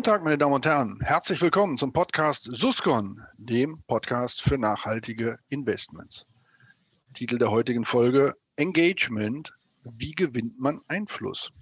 Guten 0.00 0.12
Tag, 0.12 0.24
meine 0.24 0.38
Damen 0.38 0.54
und 0.54 0.64
Herren. 0.64 0.98
Herzlich 1.02 1.42
willkommen 1.42 1.76
zum 1.76 1.92
Podcast 1.92 2.48
Suscon, 2.50 3.22
dem 3.36 3.82
Podcast 3.86 4.40
für 4.40 4.56
nachhaltige 4.56 5.38
Investments. 5.50 6.24
Titel 7.12 7.36
der 7.36 7.50
heutigen 7.50 7.84
Folge 7.84 8.34
Engagement. 8.56 9.52
Wie 9.84 10.12
gewinnt 10.12 10.58
man 10.58 10.80
Einfluss? 10.88 11.52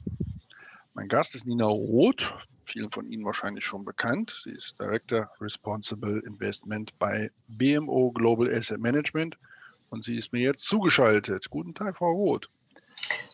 Mein 0.94 1.08
Gast 1.08 1.34
ist 1.34 1.48
Nina 1.48 1.66
Roth, 1.66 2.32
vielen 2.66 2.92
von 2.92 3.10
Ihnen 3.10 3.24
wahrscheinlich 3.24 3.64
schon 3.64 3.84
bekannt. 3.84 4.40
Sie 4.44 4.52
ist 4.52 4.78
Director 4.78 5.28
Responsible 5.40 6.22
Investment 6.24 6.96
bei 7.00 7.32
BMO 7.48 8.12
Global 8.12 8.54
Asset 8.54 8.78
Management 8.80 9.36
und 9.90 10.04
sie 10.04 10.16
ist 10.16 10.32
mir 10.32 10.42
jetzt 10.42 10.64
zugeschaltet. 10.64 11.50
Guten 11.50 11.74
Tag, 11.74 11.96
Frau 11.96 12.12
Roth. 12.12 12.48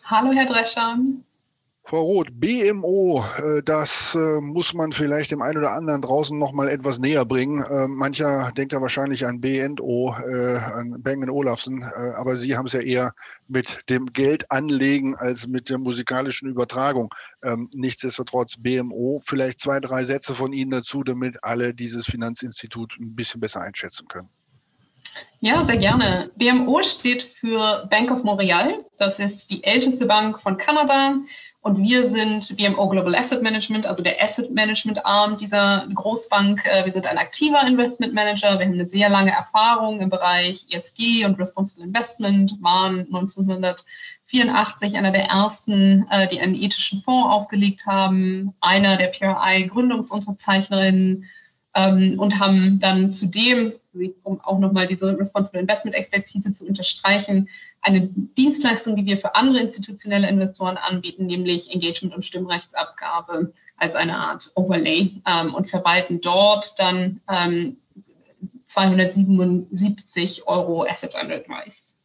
Hallo, 0.05 0.33
Herr 0.33 0.47
Drescher. 0.47 0.97
Frau 1.87 2.01
Roth, 2.01 2.29
BMO, 2.33 3.23
äh, 3.37 3.63
das 3.63 4.15
äh, 4.15 4.41
muss 4.41 4.73
man 4.73 4.91
vielleicht 4.91 5.31
dem 5.31 5.43
einen 5.43 5.59
oder 5.59 5.73
anderen 5.73 6.01
draußen 6.01 6.39
noch 6.39 6.53
mal 6.53 6.71
etwas 6.71 6.99
näher 6.99 7.27
bringen. 7.27 7.63
Äh, 7.63 7.89
mancher 7.89 8.51
denkt 8.57 8.73
ja 8.73 8.81
wahrscheinlich 8.81 9.27
an 9.27 9.39
BNO, 9.39 10.09
an 10.13 10.97
Bang 11.03 11.29
Olufsen, 11.29 11.85
aber 11.85 12.37
Sie 12.37 12.57
haben 12.57 12.67
es 12.67 12.73
ja 12.73 12.81
eher 12.81 13.13
mit 13.49 13.81
dem 13.91 14.07
Geld 14.07 14.51
anlegen 14.51 15.15
als 15.15 15.47
mit 15.47 15.69
der 15.69 15.79
musikalischen 15.79 16.49
Übertragung. 16.49 17.13
Ähm, 17.43 17.69
nichtsdestotrotz 17.73 18.55
BMO, 18.59 19.21
vielleicht 19.25 19.61
zwei, 19.61 19.79
drei 19.81 20.05
Sätze 20.05 20.35
von 20.35 20.55
Ihnen 20.55 20.71
dazu, 20.71 21.05
damit 21.05 21.45
alle 21.45 21.75
dieses 21.75 22.07
Finanzinstitut 22.07 22.97
ein 22.99 23.15
bisschen 23.15 23.41
besser 23.41 23.61
einschätzen 23.61 24.09
können. 24.09 24.31
Ja, 25.41 25.63
sehr 25.63 25.77
gerne. 25.77 26.31
BMO 26.37 26.83
steht 26.83 27.23
für 27.23 27.87
Bank 27.91 28.11
of 28.11 28.25
Montreal. 28.25 28.85
Das 28.99 29.19
ist 29.21 29.51
die 29.51 29.63
älteste 29.63 30.07
Bank 30.07 30.41
von 30.41 30.57
Kanada 30.57 31.17
und 31.65 31.79
wir 31.79 32.07
sind 32.11 32.59
BMO 32.59 32.91
Global 32.91 33.15
Asset 33.15 33.41
Management, 33.43 33.87
also 33.87 34.03
der 34.03 34.23
Asset 34.23 34.51
Management 34.51 35.07
Arm 35.07 35.39
dieser 35.39 35.89
Großbank. 35.95 36.63
Äh, 36.67 36.85
wir 36.85 36.93
sind 36.93 37.07
ein 37.07 37.17
aktiver 37.17 37.67
Investment 37.67 38.13
Manager. 38.13 38.59
Wir 38.59 38.67
haben 38.67 38.75
eine 38.75 38.87
sehr 38.87 39.09
lange 39.09 39.31
Erfahrung 39.31 39.99
im 40.03 40.11
Bereich 40.11 40.67
ESG 40.69 41.25
und 41.25 41.39
Responsible 41.39 41.87
Investment, 41.87 42.63
waren 42.63 43.07
1984 43.07 44.99
einer 44.99 45.11
der 45.11 45.25
ersten, 45.25 46.07
äh, 46.11 46.29
die 46.29 46.39
einen 46.39 46.55
ethischen 46.55 47.01
Fonds 47.01 47.33
aufgelegt 47.33 47.87
haben, 47.87 48.53
einer 48.61 48.99
der 48.99 49.07
PRI 49.07 49.67
Gründungsunterzeichnerinnen 49.67 51.25
ähm, 51.75 52.19
und 52.19 52.41
haben 52.41 52.79
dann 52.79 53.11
zudem, 53.11 53.73
um 54.23 54.41
auch 54.41 54.59
nochmal 54.59 54.87
diese 54.87 55.17
Responsible 55.19 55.61
Investment 55.61 55.97
Expertise 55.97 56.53
zu 56.53 56.67
unterstreichen, 56.67 57.49
eine 57.81 58.09
Dienstleistung, 58.09 58.97
die 58.97 59.07
wir 59.07 59.19
für 59.19 59.35
andere 59.35 59.61
institutionelle 59.61 60.29
Investoren 60.29 60.77
anbieten, 60.77 61.27
nämlich 61.27 61.73
Engagement 61.73 62.15
und 62.15 62.25
Stimmrechtsabgabe 62.25 63.53
als 63.77 63.95
eine 63.95 64.17
Art 64.17 64.51
Overlay 64.55 65.11
ähm, 65.27 65.55
und 65.55 65.69
verwalten 65.69 66.21
dort 66.21 66.79
dann 66.79 67.21
ähm, 67.29 67.77
277 68.67 70.47
Euro 70.47 70.85
Assets 70.85 71.15
under 71.21 71.37
Advice. 71.37 71.97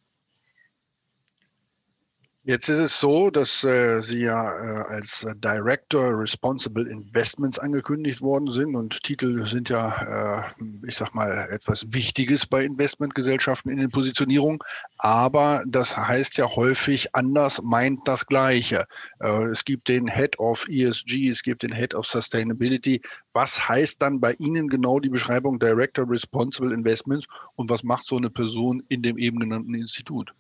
Jetzt 2.43 2.69
ist 2.69 2.79
es 2.79 2.99
so, 2.99 3.29
dass 3.29 3.65
äh, 3.65 3.99
Sie 3.99 4.21
ja 4.21 4.43
äh, 4.43 4.83
als 4.87 5.27
Director 5.35 6.17
Responsible 6.17 6.89
Investments 6.89 7.59
angekündigt 7.59 8.21
worden 8.21 8.49
sind 8.53 8.77
und 8.77 9.03
Titel 9.03 9.45
sind 9.45 9.67
ja, 9.67 10.47
äh, 10.57 10.63
ich 10.87 10.95
sag 10.95 11.13
mal, 11.13 11.49
etwas 11.51 11.85
Wichtiges 11.89 12.45
bei 12.45 12.63
Investmentgesellschaften 12.63 13.69
in 13.69 13.77
den 13.77 13.89
Positionierungen. 13.89 14.59
Aber 14.99 15.61
das 15.67 15.97
heißt 15.97 16.37
ja 16.37 16.47
häufig 16.55 17.13
anders, 17.13 17.61
meint 17.61 18.07
das 18.07 18.25
Gleiche. 18.25 18.85
Äh, 19.19 19.47
es 19.47 19.65
gibt 19.65 19.89
den 19.89 20.07
Head 20.07 20.39
of 20.39 20.65
ESG, 20.69 21.29
es 21.29 21.43
gibt 21.43 21.61
den 21.61 21.75
Head 21.75 21.93
of 21.93 22.05
Sustainability. 22.05 23.01
Was 23.33 23.67
heißt 23.67 24.01
dann 24.01 24.21
bei 24.21 24.31
Ihnen 24.39 24.69
genau 24.69 25.01
die 25.01 25.09
Beschreibung 25.09 25.59
Director 25.59 26.09
Responsible 26.09 26.73
Investments 26.73 27.27
und 27.55 27.69
was 27.69 27.83
macht 27.83 28.05
so 28.05 28.15
eine 28.15 28.29
Person 28.29 28.81
in 28.87 29.01
dem 29.01 29.17
eben 29.17 29.39
genannten 29.39 29.73
Institut? 29.73 30.33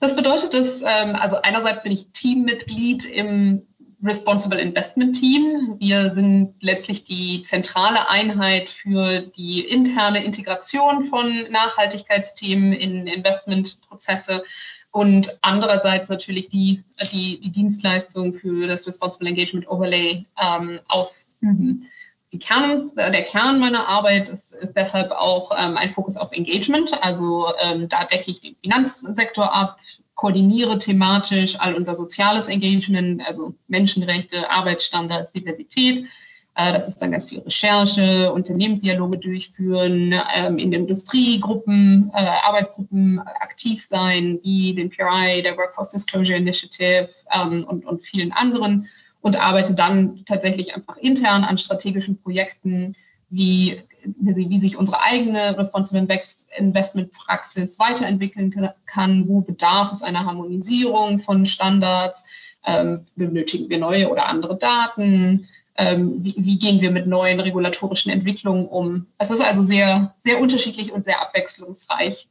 Das 0.00 0.16
bedeutet, 0.16 0.54
dass, 0.54 0.80
ähm, 0.80 1.14
also 1.14 1.40
einerseits 1.42 1.82
bin 1.82 1.92
ich 1.92 2.08
Teammitglied 2.12 3.04
im 3.04 3.66
Responsible 4.02 4.58
Investment 4.58 5.20
Team. 5.20 5.76
Wir 5.78 6.14
sind 6.14 6.54
letztlich 6.60 7.04
die 7.04 7.42
zentrale 7.42 8.08
Einheit 8.08 8.68
für 8.68 9.20
die 9.20 9.60
interne 9.60 10.24
Integration 10.24 11.10
von 11.10 11.50
Nachhaltigkeitsthemen 11.50 12.72
in 12.72 13.06
Investmentprozesse 13.06 14.42
und 14.90 15.38
andererseits 15.42 16.08
natürlich 16.08 16.48
die, 16.48 16.82
die, 17.12 17.38
die 17.40 17.52
Dienstleistung 17.52 18.32
für 18.32 18.66
das 18.66 18.86
Responsible 18.86 19.28
Engagement 19.28 19.68
Overlay 19.68 20.24
ähm, 20.40 20.80
ausüben. 20.88 21.90
Kern, 22.38 22.92
der 22.94 23.22
Kern 23.24 23.58
meiner 23.58 23.88
Arbeit 23.88 24.28
ist, 24.28 24.52
ist 24.52 24.76
deshalb 24.76 25.10
auch 25.10 25.50
ähm, 25.56 25.76
ein 25.76 25.90
Fokus 25.90 26.16
auf 26.16 26.30
Engagement. 26.32 27.02
Also 27.02 27.48
ähm, 27.60 27.88
da 27.88 28.04
decke 28.04 28.30
ich 28.30 28.40
den 28.40 28.54
Finanzsektor 28.62 29.52
ab, 29.52 29.78
koordiniere 30.14 30.78
thematisch 30.78 31.58
all 31.58 31.74
unser 31.74 31.94
soziales 31.94 32.48
Engagement, 32.48 33.26
also 33.26 33.54
Menschenrechte, 33.66 34.50
Arbeitsstandards, 34.50 35.32
Diversität. 35.32 36.06
Äh, 36.54 36.72
das 36.72 36.88
ist 36.88 36.98
dann 36.98 37.12
ganz 37.12 37.28
viel 37.28 37.40
Recherche, 37.40 38.32
Unternehmensdialoge 38.32 39.18
durchführen, 39.18 40.14
ähm, 40.34 40.58
in 40.58 40.72
Industriegruppen, 40.72 42.10
äh, 42.14 42.26
Arbeitsgruppen 42.44 43.18
aktiv 43.18 43.82
sein, 43.82 44.38
wie 44.42 44.74
den 44.74 44.90
PRI, 44.90 45.42
der 45.42 45.56
Workforce 45.56 45.90
Disclosure 45.90 46.38
Initiative 46.38 47.08
ähm, 47.32 47.64
und, 47.64 47.86
und 47.86 48.02
vielen 48.02 48.32
anderen 48.32 48.88
und 49.22 49.40
arbeite 49.40 49.74
dann 49.74 50.24
tatsächlich 50.24 50.74
einfach 50.74 50.96
intern 50.96 51.44
an 51.44 51.58
strategischen 51.58 52.20
Projekten, 52.22 52.96
wie, 53.28 53.80
wie 54.02 54.58
sich 54.58 54.76
unsere 54.76 55.00
eigene 55.02 55.56
Responsible 55.56 56.18
Investment 56.56 57.12
Praxis 57.12 57.78
weiterentwickeln 57.78 58.54
kann, 58.86 59.28
wo 59.28 59.40
bedarf 59.40 59.92
es 59.92 60.02
einer 60.02 60.24
Harmonisierung 60.24 61.20
von 61.20 61.46
Standards, 61.46 62.24
ähm, 62.66 63.04
benötigen 63.16 63.68
wir 63.68 63.78
neue 63.78 64.10
oder 64.10 64.26
andere 64.26 64.56
Daten, 64.56 65.48
ähm, 65.76 66.22
wie, 66.24 66.34
wie, 66.36 66.58
gehen 66.58 66.80
wir 66.80 66.90
mit 66.90 67.06
neuen 67.06 67.40
regulatorischen 67.40 68.12
Entwicklungen 68.12 68.66
um. 68.66 69.06
Es 69.18 69.30
ist 69.30 69.42
also 69.42 69.64
sehr, 69.64 70.14
sehr 70.18 70.40
unterschiedlich 70.40 70.92
und 70.92 71.04
sehr 71.04 71.22
abwechslungsreich. 71.22 72.28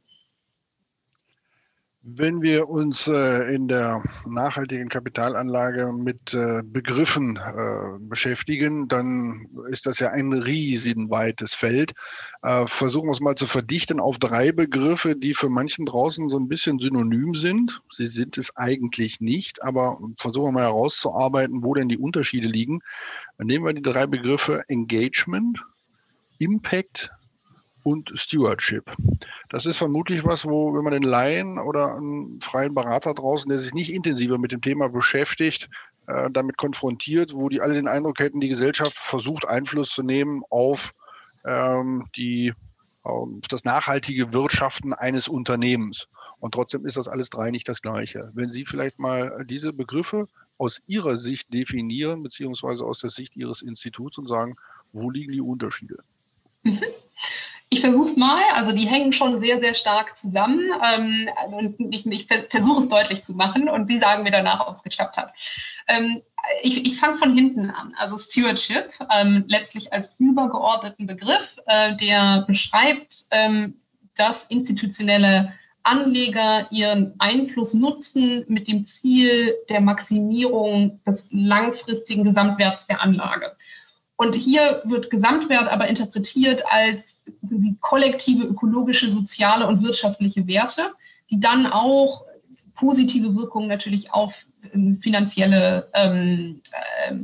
Wenn 2.02 2.40
wir 2.40 2.70
uns 2.70 3.08
äh, 3.08 3.54
in 3.54 3.68
der 3.68 4.02
nachhaltigen 4.26 4.88
Kapitalanlage 4.88 5.92
mit 5.92 6.32
äh, 6.32 6.62
Begriffen 6.64 7.36
äh, 7.36 7.98
beschäftigen, 8.00 8.88
dann 8.88 9.46
ist 9.68 9.84
das 9.84 9.98
ja 9.98 10.08
ein 10.08 10.32
riesenweites 10.32 11.54
Feld. 11.54 11.92
Versuchen 12.66 13.08
wir 13.08 13.12
es 13.12 13.20
mal 13.20 13.34
zu 13.34 13.46
verdichten 13.46 14.00
auf 14.00 14.18
drei 14.18 14.50
Begriffe, 14.50 15.14
die 15.14 15.34
für 15.34 15.50
manchen 15.50 15.84
draußen 15.84 16.30
so 16.30 16.38
ein 16.38 16.48
bisschen 16.48 16.78
synonym 16.78 17.34
sind. 17.34 17.82
Sie 17.90 18.06
sind 18.06 18.38
es 18.38 18.56
eigentlich 18.56 19.20
nicht, 19.20 19.62
aber 19.62 19.98
versuchen 20.16 20.48
wir 20.48 20.52
mal 20.52 20.62
herauszuarbeiten, 20.62 21.62
wo 21.62 21.74
denn 21.74 21.90
die 21.90 21.98
Unterschiede 21.98 22.48
liegen. 22.48 22.80
Dann 23.36 23.46
nehmen 23.46 23.66
wir 23.66 23.74
die 23.74 23.82
drei 23.82 24.06
Begriffe 24.06 24.62
Engagement, 24.68 25.62
Impact 26.38 27.10
und 27.82 28.12
Stewardship. 28.14 28.84
Das 29.48 29.66
ist 29.66 29.78
vermutlich 29.78 30.24
was, 30.24 30.44
wo, 30.44 30.74
wenn 30.74 30.84
man 30.84 30.92
den 30.92 31.02
Laien 31.02 31.58
oder 31.58 31.96
einen 31.96 32.40
freien 32.40 32.74
Berater 32.74 33.14
draußen, 33.14 33.48
der 33.48 33.58
sich 33.58 33.74
nicht 33.74 33.92
intensiver 33.92 34.38
mit 34.38 34.52
dem 34.52 34.60
Thema 34.60 34.88
beschäftigt, 34.88 35.68
äh, 36.06 36.30
damit 36.30 36.56
konfrontiert, 36.56 37.32
wo 37.34 37.48
die 37.48 37.60
alle 37.60 37.74
den 37.74 37.88
Eindruck 37.88 38.18
hätten, 38.18 38.40
die 38.40 38.48
Gesellschaft 38.48 38.94
versucht 38.94 39.46
Einfluss 39.46 39.90
zu 39.90 40.02
nehmen 40.02 40.42
auf 40.50 40.92
ähm, 41.44 42.06
die 42.16 42.52
auf 43.02 43.28
das 43.48 43.64
nachhaltige 43.64 44.32
Wirtschaften 44.32 44.92
eines 44.92 45.26
Unternehmens. 45.28 46.06
Und 46.40 46.52
trotzdem 46.54 46.86
ist 46.86 46.96
das 46.96 47.08
alles 47.08 47.30
drei 47.30 47.50
nicht 47.50 47.68
das 47.68 47.82
Gleiche. 47.82 48.30
Wenn 48.34 48.52
Sie 48.52 48.64
vielleicht 48.64 48.98
mal 48.98 49.44
diese 49.46 49.72
Begriffe 49.72 50.26
aus 50.58 50.82
Ihrer 50.86 51.16
Sicht 51.16 51.52
definieren, 51.52 52.22
beziehungsweise 52.22 52.84
aus 52.84 53.00
der 53.00 53.10
Sicht 53.10 53.36
Ihres 53.36 53.62
Instituts 53.62 54.18
und 54.18 54.28
sagen, 54.28 54.56
wo 54.92 55.10
liegen 55.10 55.32
die 55.32 55.40
Unterschiede? 55.40 55.98
Ich 57.80 57.86
versuche 57.86 58.04
es 58.04 58.18
mal. 58.18 58.42
Also 58.52 58.72
die 58.72 58.86
hängen 58.86 59.14
schon 59.14 59.40
sehr, 59.40 59.58
sehr 59.58 59.72
stark 59.72 60.14
zusammen. 60.14 60.70
Ähm, 60.84 61.30
also 61.34 61.74
ich, 61.90 62.04
ich 62.04 62.26
versuche 62.26 62.82
es 62.82 62.88
deutlich 62.88 63.24
zu 63.24 63.32
machen 63.32 63.70
und 63.70 63.86
Sie 63.86 63.96
sagen 63.96 64.22
mir 64.22 64.30
danach, 64.30 64.66
ob 64.66 64.76
es 64.76 64.82
geklappt 64.82 65.16
hat. 65.16 65.32
Ähm, 65.88 66.20
ich, 66.62 66.84
ich 66.84 67.00
fange 67.00 67.16
von 67.16 67.32
hinten 67.32 67.70
an. 67.70 67.94
Also 67.96 68.18
Stewardship, 68.18 68.92
ähm, 69.10 69.44
letztlich 69.48 69.94
als 69.94 70.14
übergeordneten 70.18 71.06
Begriff, 71.06 71.56
äh, 71.64 71.96
der 71.96 72.44
beschreibt, 72.46 73.24
ähm, 73.30 73.80
dass 74.14 74.44
institutionelle 74.48 75.54
Anleger 75.82 76.70
ihren 76.70 77.14
Einfluss 77.18 77.72
nutzen 77.72 78.44
mit 78.48 78.68
dem 78.68 78.84
Ziel 78.84 79.54
der 79.70 79.80
Maximierung 79.80 81.00
des 81.06 81.30
langfristigen 81.32 82.24
Gesamtwerts 82.24 82.88
der 82.88 83.00
Anlage. 83.00 83.56
Und 84.20 84.34
hier 84.34 84.82
wird 84.84 85.08
Gesamtwert 85.08 85.68
aber 85.68 85.88
interpretiert 85.88 86.62
als 86.70 87.24
kollektive 87.80 88.44
ökologische, 88.44 89.10
soziale 89.10 89.66
und 89.66 89.82
wirtschaftliche 89.82 90.46
Werte, 90.46 90.92
die 91.30 91.40
dann 91.40 91.66
auch 91.66 92.26
positive 92.74 93.34
Wirkungen 93.34 93.68
natürlich 93.68 94.12
auf 94.12 94.44
ähm, 94.74 94.96
finanzielle 94.96 95.88
ähm, 95.94 96.60
äh, 97.08 97.14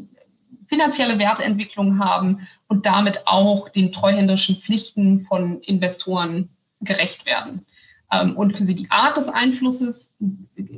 finanzielle 0.69 1.19
Wertentwicklung 1.19 1.99
haben 1.99 2.49
und 2.67 2.87
damit 2.87 3.27
auch 3.27 3.69
den 3.69 3.93
treuhänderischen 3.93 4.57
Pflichten 4.57 5.21
von 5.27 5.61
Investoren 5.61 6.49
gerecht 6.81 7.27
werden. 7.27 7.67
Ähm, 8.11 8.39
und 8.39 8.59
die 8.59 8.91
Art 8.91 9.19
des 9.19 9.29
Einflusses 9.29 10.15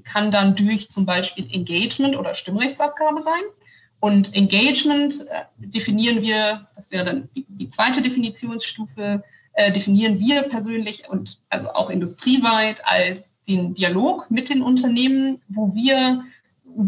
kann 0.03 0.33
dann 0.33 0.57
durch 0.57 0.91
zum 0.91 1.07
Beispiel 1.07 1.47
Engagement 1.53 2.17
oder 2.17 2.35
Stimmrechtsabgabe 2.35 3.23
sein. 3.23 3.43
Und 4.01 4.35
Engagement 4.35 5.27
äh, 5.29 5.45
definieren 5.59 6.23
wir, 6.23 6.67
das 6.77 6.91
wäre 6.91 7.05
dann 7.05 7.29
die 7.35 7.69
zweite 7.69 8.01
Definitionsstufe, 8.01 9.25
äh, 9.55 9.73
definieren 9.73 10.21
wir 10.21 10.43
persönlich 10.43 11.09
und 11.09 11.39
also 11.49 11.71
auch 11.71 11.91
industrieweit 11.91 12.87
als 12.87 13.35
den 13.49 13.75
Dialog 13.75 14.31
mit 14.31 14.51
den 14.51 14.63
Unternehmen, 14.63 15.41
wo 15.49 15.75
wir 15.75 16.23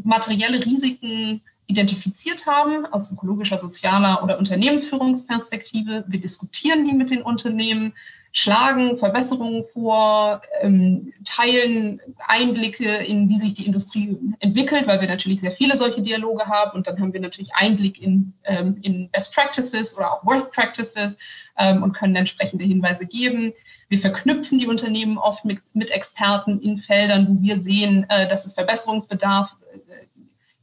materielle 0.04 0.64
Risiken 0.64 1.40
identifiziert 1.66 2.46
haben 2.46 2.86
aus 2.86 3.10
ökologischer, 3.10 3.58
sozialer 3.58 4.22
oder 4.22 4.38
Unternehmensführungsperspektive. 4.38 6.04
Wir 6.06 6.20
diskutieren 6.20 6.86
die 6.86 6.92
mit 6.92 7.10
den 7.10 7.22
Unternehmen, 7.22 7.94
schlagen 8.32 8.96
Verbesserungen 8.96 9.64
vor, 9.72 10.40
ähm, 10.60 11.12
teilen 11.24 12.00
Einblicke 12.18 12.88
in, 12.88 13.28
wie 13.28 13.36
sich 13.36 13.54
die 13.54 13.66
Industrie 13.66 14.16
entwickelt, 14.38 14.86
weil 14.86 15.00
wir 15.00 15.08
natürlich 15.08 15.40
sehr 15.40 15.50
viele 15.50 15.76
solche 15.76 16.02
Dialoge 16.02 16.44
haben. 16.44 16.76
Und 16.76 16.86
dann 16.86 17.00
haben 17.00 17.12
wir 17.12 17.20
natürlich 17.20 17.54
Einblick 17.54 18.00
in, 18.00 18.32
ähm, 18.44 18.78
in 18.82 19.10
Best 19.10 19.34
Practices 19.34 19.96
oder 19.96 20.12
auch 20.12 20.24
Worst 20.24 20.54
Practices 20.54 21.18
ähm, 21.58 21.82
und 21.82 21.92
können 21.92 22.14
entsprechende 22.14 22.64
Hinweise 22.64 23.06
geben. 23.06 23.52
Wir 23.88 23.98
verknüpfen 23.98 24.60
die 24.60 24.68
Unternehmen 24.68 25.18
oft 25.18 25.44
mit, 25.44 25.58
mit 25.74 25.90
Experten 25.90 26.60
in 26.60 26.78
Feldern, 26.78 27.26
wo 27.28 27.42
wir 27.42 27.58
sehen, 27.58 28.06
äh, 28.10 28.28
dass 28.28 28.44
es 28.44 28.54
Verbesserungsbedarf 28.54 29.56
äh, 29.72 30.06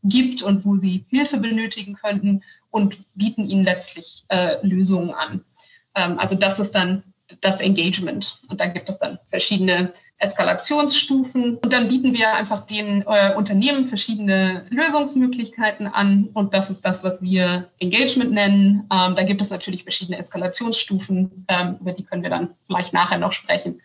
gibt 0.03 0.41
und 0.41 0.63
wo 0.63 0.77
sie 0.77 1.05
Hilfe 1.09 1.37
benötigen 1.37 1.95
könnten 1.95 2.43
und 2.71 2.99
bieten 3.15 3.49
ihnen 3.49 3.65
letztlich 3.65 4.23
äh, 4.29 4.55
Lösungen 4.65 5.11
an. 5.11 5.43
Ähm, 5.95 6.17
also 6.17 6.35
das 6.35 6.59
ist 6.59 6.73
dann 6.73 7.03
das 7.41 7.61
Engagement. 7.61 8.39
Und 8.49 8.59
da 8.59 8.67
gibt 8.67 8.89
es 8.89 8.97
dann 8.97 9.19
verschiedene 9.29 9.91
Eskalationsstufen. 10.17 11.57
Und 11.57 11.73
dann 11.73 11.89
bieten 11.89 12.13
wir 12.13 12.33
einfach 12.33 12.65
den 12.65 13.03
äh, 13.07 13.33
Unternehmen 13.35 13.87
verschiedene 13.87 14.65
Lösungsmöglichkeiten 14.69 15.87
an. 15.87 16.29
Und 16.33 16.53
das 16.53 16.69
ist 16.69 16.81
das, 16.81 17.03
was 17.03 17.21
wir 17.21 17.69
Engagement 17.79 18.31
nennen. 18.31 18.87
Ähm, 18.91 19.15
da 19.15 19.23
gibt 19.23 19.41
es 19.41 19.49
natürlich 19.49 19.83
verschiedene 19.83 20.17
Eskalationsstufen. 20.17 21.45
Ähm, 21.47 21.77
über 21.81 21.91
die 21.91 22.03
können 22.03 22.23
wir 22.23 22.29
dann 22.29 22.55
vielleicht 22.65 22.93
nachher 22.93 23.17
noch 23.17 23.33
sprechen. 23.33 23.81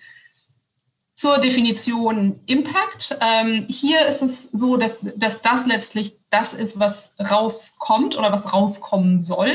Zur 1.15 1.39
Definition 1.39 2.41
Impact. 2.47 3.19
Ähm, 3.21 3.67
hier 3.69 4.07
ist 4.07 4.23
es 4.23 4.51
so, 4.51 4.77
dass, 4.77 5.07
dass 5.17 5.43
das 5.43 5.67
letztlich 5.67 6.17
das 6.31 6.55
ist, 6.55 6.79
was 6.79 7.13
rauskommt 7.21 8.17
oder 8.17 8.33
was 8.33 8.53
rauskommen 8.53 9.21
soll. 9.21 9.55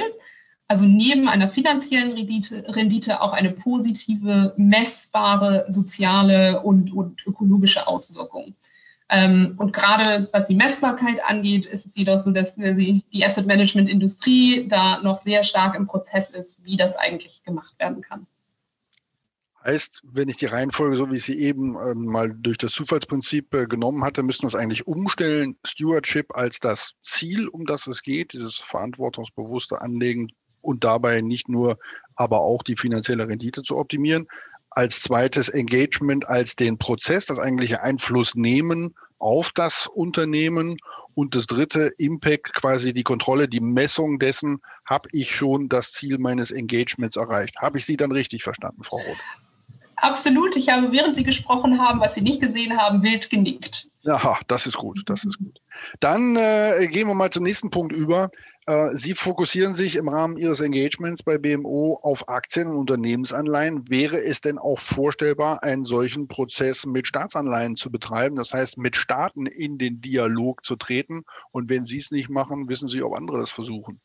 Also 0.69 0.85
neben 0.85 1.29
einer 1.29 1.47
finanziellen 1.47 2.11
Rendite, 2.11 2.63
Rendite 2.67 3.21
auch 3.21 3.31
eine 3.31 3.51
positive, 3.51 4.53
messbare 4.57 5.65
soziale 5.69 6.61
und, 6.61 6.91
und 6.91 7.25
ökologische 7.25 7.87
Auswirkung. 7.87 8.53
Ähm, 9.09 9.55
und 9.57 9.71
gerade 9.71 10.27
was 10.33 10.47
die 10.47 10.55
Messbarkeit 10.55 11.23
angeht, 11.23 11.65
ist 11.65 11.85
es 11.85 11.95
jedoch 11.95 12.19
so, 12.19 12.31
dass 12.31 12.55
die 12.55 13.03
Asset 13.23 13.45
Management 13.45 13.89
Industrie 13.89 14.67
da 14.67 15.01
noch 15.01 15.15
sehr 15.15 15.45
stark 15.45 15.75
im 15.75 15.87
Prozess 15.87 16.31
ist, 16.31 16.65
wie 16.65 16.75
das 16.75 16.97
eigentlich 16.97 17.43
gemacht 17.45 17.79
werden 17.79 18.01
kann. 18.01 18.27
Heißt, 19.63 20.01
wenn 20.03 20.27
ich 20.27 20.37
die 20.37 20.45
Reihenfolge, 20.45 20.97
so 20.97 21.09
wie 21.11 21.17
ich 21.17 21.23
sie 21.23 21.39
eben 21.39 21.75
ähm, 21.75 22.05
mal 22.05 22.29
durch 22.29 22.57
das 22.57 22.73
Zufallsprinzip 22.73 23.53
äh, 23.53 23.65
genommen 23.65 24.03
hatte, 24.03 24.23
müssten 24.23 24.43
wir 24.43 24.49
es 24.49 24.55
eigentlich 24.55 24.87
umstellen. 24.87 25.57
Stewardship 25.65 26.35
als 26.35 26.59
das 26.59 26.93
Ziel, 27.01 27.47
um 27.47 27.65
das 27.65 27.87
es 27.87 28.01
geht, 28.01 28.33
dieses 28.33 28.57
verantwortungsbewusste 28.57 29.81
Anlegen 29.81 30.29
und 30.67 30.83
dabei 30.83 31.21
nicht 31.21 31.47
nur, 31.47 31.79
aber 32.15 32.41
auch 32.41 32.61
die 32.61 32.75
finanzielle 32.75 33.27
Rendite 33.27 33.63
zu 33.63 33.77
optimieren. 33.77 34.27
Als 34.69 35.01
zweites 35.01 35.49
Engagement 35.49 36.27
als 36.27 36.55
den 36.55 36.77
Prozess, 36.77 37.25
das 37.25 37.39
eigentliche 37.39 37.81
Einfluss 37.81 38.35
nehmen 38.35 38.93
auf 39.17 39.49
das 39.51 39.87
Unternehmen. 39.87 40.77
Und 41.15 41.35
das 41.35 41.47
dritte, 41.47 41.93
Impact, 41.97 42.53
quasi 42.53 42.93
die 42.93 43.01
Kontrolle, 43.01 43.47
die 43.47 43.61
Messung 43.61 44.19
dessen, 44.19 44.61
habe 44.85 45.09
ich 45.13 45.35
schon 45.35 45.67
das 45.67 45.93
Ziel 45.93 46.19
meines 46.19 46.51
Engagements 46.51 47.15
erreicht. 47.15 47.55
Habe 47.57 47.79
ich 47.79 47.85
Sie 47.85 47.97
dann 47.97 48.11
richtig 48.11 48.43
verstanden, 48.43 48.83
Frau 48.83 48.97
Roth? 48.97 49.17
Absolut. 49.95 50.55
Ich 50.55 50.69
habe, 50.69 50.91
während 50.91 51.15
Sie 51.15 51.23
gesprochen 51.23 51.79
haben, 51.79 52.01
was 52.01 52.13
Sie 52.13 52.21
nicht 52.21 52.39
gesehen 52.39 52.77
haben, 52.77 53.01
wild 53.01 53.31
genickt. 53.31 53.87
Aha, 54.05 54.37
das 54.47 54.67
ist 54.67 54.77
gut, 54.77 55.01
das 55.07 55.25
ist 55.25 55.39
gut. 55.39 55.59
Dann 55.99 56.35
äh, 56.35 56.87
gehen 56.87 57.07
wir 57.07 57.15
mal 57.15 57.31
zum 57.31 57.43
nächsten 57.43 57.71
Punkt 57.71 57.95
über. 57.95 58.29
Äh, 58.67 58.95
Sie 58.97 59.15
fokussieren 59.15 59.73
sich 59.73 59.95
im 59.95 60.09
Rahmen 60.09 60.37
Ihres 60.37 60.59
Engagements 60.59 61.23
bei 61.23 61.37
BMO 61.37 61.99
auf 62.01 62.27
Aktien 62.29 62.67
und 62.67 62.77
Unternehmensanleihen. 62.77 63.89
Wäre 63.89 64.19
es 64.21 64.41
denn 64.41 64.57
auch 64.57 64.79
vorstellbar, 64.79 65.63
einen 65.63 65.85
solchen 65.85 66.27
Prozess 66.27 66.85
mit 66.85 67.07
Staatsanleihen 67.07 67.75
zu 67.75 67.89
betreiben? 67.89 68.35
Das 68.35 68.53
heißt, 68.53 68.77
mit 68.77 68.97
Staaten 68.97 69.45
in 69.45 69.77
den 69.77 70.01
Dialog 70.01 70.65
zu 70.65 70.75
treten? 70.75 71.23
Und 71.51 71.69
wenn 71.69 71.85
Sie 71.85 71.97
es 71.97 72.11
nicht 72.11 72.29
machen, 72.29 72.67
wissen 72.67 72.89
Sie, 72.89 73.01
ob 73.01 73.15
andere 73.15 73.39
das 73.39 73.51
versuchen? 73.51 74.01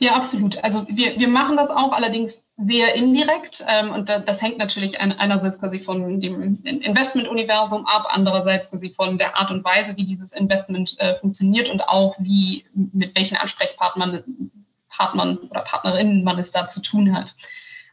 Ja, 0.00 0.14
absolut. 0.14 0.62
Also 0.62 0.86
wir, 0.88 1.18
wir 1.18 1.28
machen 1.28 1.56
das 1.56 1.70
auch 1.70 1.92
allerdings 1.92 2.46
sehr 2.56 2.94
indirekt 2.94 3.64
ähm, 3.66 3.90
und 3.90 4.08
da, 4.08 4.20
das 4.20 4.40
hängt 4.40 4.58
natürlich 4.58 5.00
ein, 5.00 5.12
einerseits 5.12 5.58
quasi 5.58 5.80
von 5.80 6.20
dem 6.20 6.62
Investmentuniversum 6.62 7.84
ab, 7.86 8.06
andererseits 8.10 8.70
quasi 8.70 8.90
von 8.90 9.18
der 9.18 9.36
Art 9.36 9.50
und 9.50 9.64
Weise, 9.64 9.96
wie 9.96 10.04
dieses 10.04 10.32
Investment 10.32 10.98
äh, 11.00 11.16
funktioniert 11.16 11.68
und 11.68 11.80
auch 11.80 12.14
wie 12.20 12.64
mit 12.74 13.16
welchen 13.16 13.36
Ansprechpartnern 13.36 14.22
Partnern 14.88 15.38
oder 15.50 15.60
Partnerinnen 15.60 16.24
man 16.24 16.38
es 16.38 16.50
da 16.50 16.68
zu 16.68 16.80
tun 16.80 17.14
hat. 17.14 17.34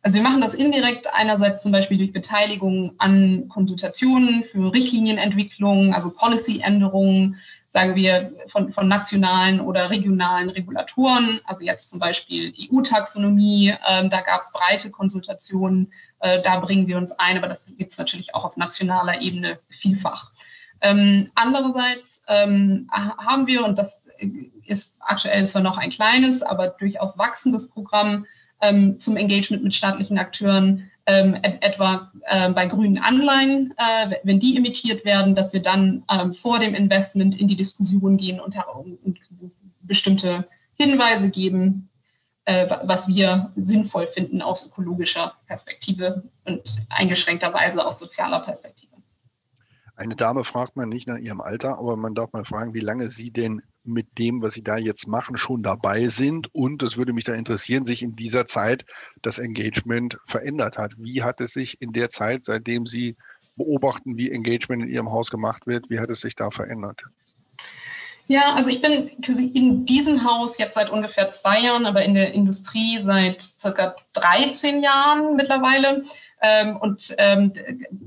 Also 0.02 0.18
wir 0.18 0.24
machen 0.24 0.42
das 0.42 0.54
indirekt 0.54 1.08
einerseits 1.14 1.64
zum 1.64 1.72
Beispiel 1.72 1.98
durch 1.98 2.14
Beteiligung 2.14 2.94
an 3.00 3.48
Konsultationen 3.50 4.44
für 4.44 4.72
Richtlinienentwicklung, 4.74 5.94
also 5.94 6.12
Policy-Änderungen, 6.12 7.38
sagen 7.76 7.96
wir, 7.98 8.32
von, 8.48 8.72
von 8.72 8.88
nationalen 8.88 9.60
oder 9.60 9.90
regionalen 9.90 10.50
Regulatoren, 10.50 11.42
also 11.44 11.62
jetzt 11.62 11.90
zum 11.90 12.00
Beispiel 12.00 12.54
die 12.54 12.72
EU-Taxonomie, 12.72 13.74
äh, 13.86 14.08
da 14.08 14.22
gab 14.22 14.44
es 14.44 14.54
breite 14.54 14.90
Konsultationen, 14.90 15.92
äh, 16.22 16.42
da 16.42 16.62
bringen 16.62 16.88
wir 16.88 16.96
uns 16.96 17.12
ein, 17.20 17.38
aber 17.38 17.48
das 17.48 17.66
gibt 17.66 17.92
es 17.92 17.98
natürlich 17.98 18.34
auch 18.34 18.46
auf 18.46 18.56
nationaler 18.56 19.20
Ebene 19.20 19.60
vielfach. 19.68 20.32
Ähm, 20.80 21.30
andererseits 21.36 22.24
ähm, 22.30 22.90
haben 22.94 23.46
wir, 23.46 23.66
und 23.66 23.78
das 23.78 24.04
ist 24.66 25.00
aktuell 25.02 25.46
zwar 25.46 25.62
noch 25.62 25.78
ein 25.78 25.90
kleines, 25.90 26.44
aber 26.44 26.68
durchaus 26.68 27.18
wachsendes 27.18 27.68
Programm 27.68 28.26
ähm, 28.62 29.02
zum 29.02 29.18
Engagement 29.18 29.66
mit 29.66 29.76
staatlichen 29.76 30.18
Akteuren, 30.18 30.90
ähm, 31.08 31.36
etwa 31.42 32.12
äh, 32.26 32.50
bei 32.50 32.66
grünen 32.68 32.98
Anleihen, 32.98 33.74
äh, 33.78 34.16
wenn 34.24 34.40
die 34.40 34.58
emittiert 34.58 35.06
werden, 35.06 35.36
dass 35.36 35.54
wir 35.54 35.62
dann 35.62 36.04
ähm, 36.12 36.34
vor 36.34 36.60
dem 36.60 36.74
Investment 36.74 37.40
in 37.40 37.48
die 37.48 37.56
Diskussion 37.56 38.18
gehen 38.18 38.40
und, 38.40 38.56
und 39.04 39.20
bestimmte 39.82 40.48
Hinweise 40.74 41.30
geben, 41.30 41.90
äh, 42.46 42.68
was 42.84 43.08
wir 43.08 43.52
sinnvoll 43.56 44.08
finden 44.08 44.42
aus 44.42 44.68
ökologischer 44.68 45.34
Perspektive 45.48 46.24
und 46.44 46.62
eingeschränkterweise 46.90 47.86
aus 47.86 48.00
sozialer 48.00 48.40
Perspektive. 48.40 48.95
Eine 49.96 50.16
Dame 50.16 50.44
fragt 50.44 50.76
man 50.76 50.90
nicht 50.90 51.08
nach 51.08 51.18
ihrem 51.18 51.42
Alter, 51.42 51.78
aber 51.78 51.96
man 51.96 52.16
darf 52.16 52.34
mal 52.34 52.46
fragen, 52.46 52.74
wie 52.74 52.82
lange 52.82 53.10
sie 53.10 53.32
denn 53.32 53.62
mit 53.86 54.18
dem, 54.18 54.42
was 54.42 54.54
Sie 54.54 54.64
da 54.64 54.78
jetzt 54.78 55.08
machen, 55.08 55.38
schon 55.38 55.64
dabei 55.64 56.08
sind. 56.08 56.54
Und 56.54 56.82
es 56.84 56.98
würde 56.98 57.14
mich 57.14 57.24
da 57.24 57.34
interessieren, 57.34 57.86
sich 57.86 58.02
in 58.02 58.16
dieser 58.16 58.46
Zeit 58.46 58.86
das 59.22 59.38
Engagement 59.38 60.18
verändert 60.26 60.78
hat. 60.78 60.94
Wie 60.98 61.24
hat 61.24 61.40
es 61.40 61.54
sich 61.54 61.82
in 61.82 61.94
der 61.94 62.10
Zeit, 62.10 62.46
seitdem 62.46 62.88
Sie 62.88 63.16
beobachten, 63.56 64.18
wie 64.18 64.32
Engagement 64.32 64.84
in 64.84 64.90
Ihrem 64.90 65.12
Haus 65.12 65.30
gemacht 65.30 65.68
wird, 65.68 65.90
wie 65.90 66.00
hat 66.00 66.10
es 66.10 66.22
sich 66.22 66.36
da 66.36 66.52
verändert? 66.52 67.02
Ja, 68.28 68.56
also 68.56 68.72
ich 68.72 68.82
bin 68.82 69.10
in 69.54 69.86
diesem 69.86 70.24
Haus 70.24 70.58
jetzt 70.58 70.74
seit 70.74 70.90
ungefähr 70.90 71.30
zwei 71.30 71.60
Jahren, 71.60 71.86
aber 71.86 72.04
in 72.04 72.16
der 72.16 72.34
Industrie 72.34 73.00
seit 73.04 73.44
circa 73.44 73.96
13 74.14 74.82
Jahren 74.82 75.36
mittlerweile. 75.36 76.06
Ähm, 76.42 76.78
und 76.78 77.16
ähm, 77.18 77.54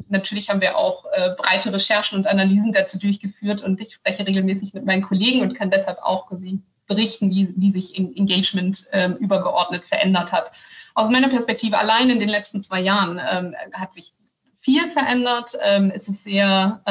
natürlich 0.08 0.50
haben 0.50 0.61
wir 0.61 0.76
auch 0.76 1.06
äh, 1.12 1.30
breite 1.37 1.73
Recherchen 1.73 2.18
und 2.18 2.26
Analysen 2.26 2.73
dazu 2.73 2.99
durchgeführt 2.99 3.62
und 3.62 3.80
ich 3.80 3.94
spreche 3.94 4.26
regelmäßig 4.26 4.75
mit 4.75 4.85
meinen 4.85 5.02
Kollegen 5.02 5.40
und 5.40 5.54
kann 5.54 5.70
deshalb 5.70 5.99
auch 6.02 6.28
berichten, 6.87 7.30
wie, 7.30 7.49
wie 7.56 7.70
sich 7.70 7.99
Engagement 7.99 8.87
ähm, 8.92 9.16
übergeordnet 9.16 9.85
verändert 9.85 10.32
hat. 10.32 10.52
Aus 10.94 11.11
meiner 11.11 11.28
Perspektive 11.28 11.78
allein 11.78 12.11
in 12.11 12.20
den 12.20 12.28
letzten 12.28 12.62
zwei 12.62 12.80
Jahren 12.80 13.20
hat 13.73 13.94
sich 13.94 14.14
viel 14.58 14.85
verändert. 14.88 15.52
Es 15.94 16.08
ist 16.08 16.25
sehr 16.25 16.82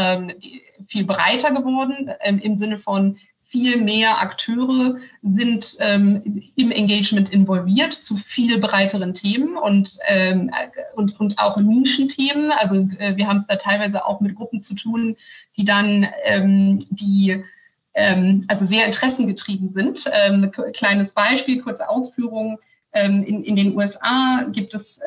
viel 0.88 1.04
breiter 1.04 1.52
geworden 1.52 2.10
im 2.24 2.56
Sinne 2.56 2.78
von 2.78 3.18
viel 3.48 3.82
mehr 3.82 4.20
Akteure 4.20 4.98
sind 5.24 5.78
ähm, 5.80 6.44
im 6.56 6.70
Engagement 6.70 7.30
involviert 7.30 7.94
zu 7.94 8.18
viel 8.18 8.60
breiteren 8.60 9.14
Themen 9.14 9.58
und, 9.58 9.98
ähm, 10.06 10.52
und, 10.96 11.18
und 11.18 11.40
auch 11.40 11.56
Nischenthemen. 11.58 12.52
Also 12.52 12.90
äh, 13.00 13.16
wir 13.16 13.28
haben 13.28 13.38
es 13.38 13.48
da 13.48 13.56
teilweise 13.56 14.06
auch 14.06 14.20
mit 14.20 14.36
Gruppen 14.36 14.60
zu 14.60 14.76
tun, 14.76 15.16
die 15.56 15.64
dann 15.64 16.08
ähm, 16.26 16.80
die 16.90 17.42
ähm, 17.94 18.44
also 18.50 18.66
sehr 18.66 18.86
interessengetrieben 18.86 19.72
sind. 19.72 20.04
Ähm, 20.12 20.52
kleines 20.74 21.14
Beispiel, 21.14 21.62
kurze 21.62 21.88
Ausführungen. 21.88 22.58
Ähm, 22.92 23.24
in, 23.24 23.44
in 23.46 23.56
den 23.56 23.78
USA 23.78 24.46
gibt 24.52 24.74
es 24.74 25.00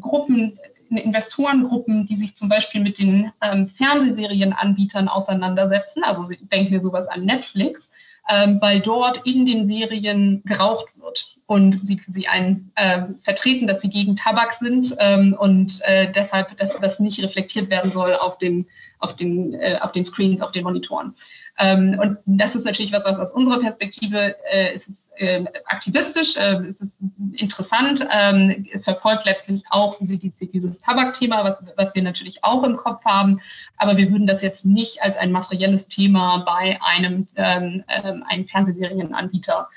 Gruppen, 0.00 0.58
Investorengruppen, 0.90 2.06
die 2.06 2.16
sich 2.16 2.36
zum 2.36 2.48
Beispiel 2.48 2.80
mit 2.80 2.98
den 2.98 3.32
ähm, 3.42 3.68
Fernsehserienanbietern 3.68 5.08
auseinandersetzen. 5.08 6.04
Also 6.04 6.32
denken 6.52 6.72
wir 6.72 6.82
sowas 6.82 7.08
an 7.08 7.24
Netflix, 7.24 7.90
ähm, 8.28 8.58
weil 8.60 8.80
dort 8.80 9.26
in 9.26 9.46
den 9.46 9.66
Serien 9.66 10.42
geraucht 10.44 10.86
wird 10.96 11.36
und 11.46 11.86
sie, 11.86 12.00
sie 12.08 12.26
ein, 12.26 12.72
äh, 12.74 13.02
vertreten, 13.22 13.66
dass 13.66 13.80
sie 13.80 13.90
gegen 13.90 14.16
Tabak 14.16 14.54
sind 14.54 14.96
ähm, 14.98 15.36
und 15.38 15.80
äh, 15.82 16.12
deshalb, 16.12 16.56
dass 16.56 16.78
das 16.78 16.98
nicht 16.98 17.22
reflektiert 17.22 17.70
werden 17.70 17.92
soll 17.92 18.14
auf 18.14 18.38
den, 18.38 18.66
auf 18.98 19.16
den, 19.16 19.54
äh, 19.54 19.78
auf 19.80 19.92
den 19.92 20.04
Screens, 20.04 20.42
auf 20.42 20.52
den 20.52 20.64
Monitoren. 20.64 21.14
Ähm, 21.58 21.98
und 21.98 22.18
das 22.26 22.54
ist 22.54 22.64
natürlich 22.64 22.92
was, 22.92 23.06
was 23.06 23.18
aus 23.18 23.32
unserer 23.32 23.60
Perspektive 23.60 24.36
äh, 24.52 24.74
ist 24.74 24.88
es, 24.88 25.10
äh, 25.16 25.44
aktivistisch, 25.64 26.36
äh, 26.36 26.56
es 26.68 26.80
ist 26.80 27.00
interessant. 27.32 28.06
Ähm, 28.12 28.66
es 28.72 28.84
verfolgt 28.84 29.24
letztlich 29.24 29.64
auch 29.70 29.98
diese, 29.98 30.18
dieses 30.18 30.80
Tabakthema, 30.80 31.44
was, 31.44 31.62
was 31.76 31.94
wir 31.94 32.02
natürlich 32.02 32.44
auch 32.44 32.62
im 32.62 32.76
Kopf 32.76 33.04
haben. 33.04 33.40
Aber 33.78 33.96
wir 33.96 34.10
würden 34.10 34.26
das 34.26 34.42
jetzt 34.42 34.66
nicht 34.66 35.02
als 35.02 35.16
ein 35.16 35.32
materielles 35.32 35.88
Thema 35.88 36.44
bei 36.44 36.78
einem, 36.82 37.26
ähm, 37.36 37.84
ähm 37.88 38.24
einem 38.28 38.46
Fernsehserienanbieter 38.46 39.68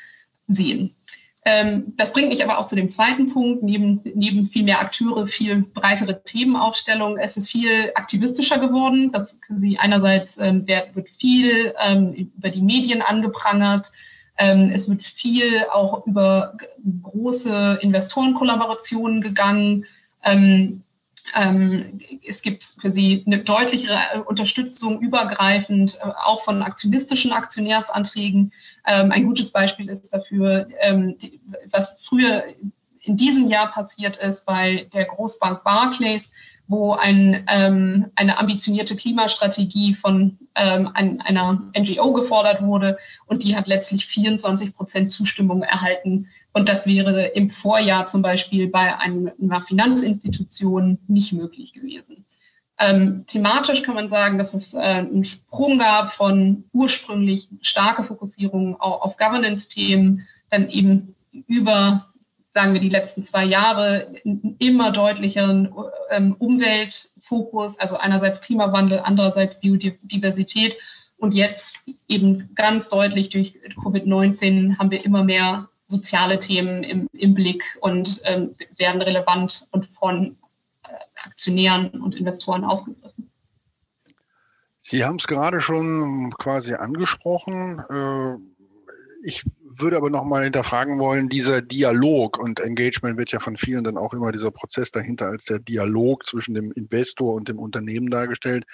sehen. 0.48 0.95
Ähm, 1.46 1.93
das 1.96 2.12
bringt 2.12 2.29
mich 2.29 2.43
aber 2.43 2.60
auch 2.60 2.67
zu 2.67 2.75
dem 2.75 2.89
zweiten 2.89 3.31
Punkt, 3.31 3.63
neben, 3.63 4.01
neben 4.03 4.50
viel 4.50 4.63
mehr 4.63 4.81
Akteure, 4.81 5.25
viel 5.25 5.63
breitere 5.63 6.22
Themenaufstellung. 6.24 7.17
Es 7.17 7.38
ist 7.38 7.50
viel 7.50 7.91
aktivistischer 7.96 8.60
geworden. 8.60 9.12
Das 9.12 9.39
sie 9.50 9.79
einerseits 9.79 10.38
ähm, 10.38 10.67
wird 10.67 11.10
viel 11.17 11.74
ähm, 11.79 12.13
über 12.36 12.50
die 12.50 12.62
Medien 12.62 13.01
angeprangert. 13.01 13.91
Ähm, 14.38 14.72
es 14.74 14.89
wird 14.89 15.03
viel 15.03 15.65
auch 15.72 16.05
über 16.05 16.58
große 17.03 17.79
Investorenkollaborationen 17.81 19.22
gegangen. 19.22 19.86
Ähm, 21.36 22.00
es 22.25 22.41
gibt 22.41 22.63
für 22.79 22.91
sie 22.91 23.24
eine 23.25 23.39
deutlichere 23.39 24.24
Unterstützung 24.25 25.01
übergreifend, 25.01 26.00
äh, 26.01 26.07
auch 26.24 26.43
von 26.43 26.63
aktivistischen 26.63 27.31
Aktionärsanträgen. 27.31 28.51
Ähm, 28.86 29.12
ein 29.12 29.25
gutes 29.25 29.51
Beispiel 29.51 29.89
ist 29.89 30.12
dafür, 30.13 30.67
ähm, 30.81 31.15
was 31.71 32.03
früher 32.03 32.43
in 33.01 33.17
diesem 33.17 33.50
Jahr 33.50 33.71
passiert 33.71 34.17
ist 34.17 34.45
bei 34.45 34.88
der 34.93 35.05
Großbank 35.05 35.63
Barclays, 35.63 36.33
wo 36.69 36.93
ein, 36.93 37.45
ähm, 37.47 38.11
eine 38.15 38.38
ambitionierte 38.38 38.95
Klimastrategie 38.95 39.95
von 39.95 40.38
ähm, 40.53 40.89
ein, 40.93 41.19
einer 41.19 41.63
NGO 41.75 42.13
gefordert 42.13 42.61
wurde 42.61 42.99
und 43.25 43.43
die 43.43 43.55
hat 43.55 43.67
letztlich 43.67 44.05
24 44.05 44.75
Prozent 44.75 45.11
Zustimmung 45.11 45.63
erhalten. 45.63 46.27
Und 46.53 46.69
das 46.69 46.85
wäre 46.85 47.25
im 47.25 47.49
Vorjahr 47.49 48.05
zum 48.05 48.21
Beispiel 48.21 48.67
bei 48.67 48.95
einer 48.97 49.61
Finanzinstitution 49.61 50.99
nicht 51.07 51.33
möglich 51.33 51.73
gewesen. 51.73 52.23
Ähm, 52.77 53.25
thematisch 53.25 53.81
kann 53.81 53.95
man 53.95 54.09
sagen, 54.09 54.38
dass 54.38 54.53
es 54.53 54.75
äh, 54.75 54.77
einen 54.77 55.23
Sprung 55.23 55.79
gab 55.79 56.13
von 56.13 56.65
ursprünglich 56.71 57.49
starke 57.61 58.03
Fokussierung 58.03 58.79
auf, 58.79 59.01
auf 59.01 59.17
Governance-Themen, 59.17 60.27
dann 60.51 60.69
eben 60.69 61.15
über 61.47 62.09
sagen 62.60 62.74
wir, 62.74 62.82
die 62.82 62.89
letzten 62.89 63.24
zwei 63.24 63.46
Jahre 63.46 64.12
immer 64.60 64.92
deutlicheren 64.92 65.74
ähm, 66.10 66.36
Umweltfokus, 66.39 67.80
also 67.80 67.96
einerseits 67.96 68.42
Klimawandel, 68.42 69.00
andererseits 69.00 69.62
Biodiversität. 69.62 70.75
Und 71.16 71.32
jetzt 71.32 71.89
eben 72.10 72.54
ganz 72.56 72.89
deutlich 72.89 73.30
durch 73.30 73.58
Covid-19 73.82 74.78
haben 74.78 74.92
wir 74.92 75.06
immer 75.06 75.24
mehr 75.24 75.70
soziale 75.88 76.42
Themen 76.42 76.84
im, 76.84 77.08
im 77.13 77.34
Blick 77.34 77.63
und 77.80 78.20
ähm, 78.25 78.56
werden 78.75 79.01
relevant 79.01 79.70
und 79.72 79.88
von 79.98 80.36
äh, 80.84 80.89
Aktionären 81.25 81.92
und 82.01 82.13
Investoren 82.13 82.66
aufgegriffen. 82.66 83.30
Sie 84.82 85.06
haben 85.06 85.16
es 85.16 85.28
gerade 85.28 85.62
schon 85.62 86.34
quasi 86.38 86.74
angesprochen. 86.74 87.82
Äh, 87.89 88.36
ich 89.25 89.46
würde 89.81 89.98
aber 89.98 90.09
nochmal 90.09 90.43
hinterfragen 90.43 91.00
wollen, 91.00 91.29
dieser 91.29 91.62
Dialog 91.62 92.38
und 92.38 92.59
Engagement 92.59 93.17
wird 93.17 93.31
ja 93.31 93.39
von 93.39 93.57
vielen 93.57 93.83
dann 93.83 93.98
auch 93.98 94.13
immer 94.13 94.31
dieser 94.31 94.51
Prozess 94.51 94.91
dahinter 94.91 95.27
als 95.27 95.45
der 95.45 95.59
Dialog 95.59 96.25
zwischen 96.25 96.53
dem 96.53 96.71
Investor 96.71 97.33
und 97.33 97.48
dem 97.48 97.59
Unternehmen 97.59 98.09
dargestellt. 98.09 98.65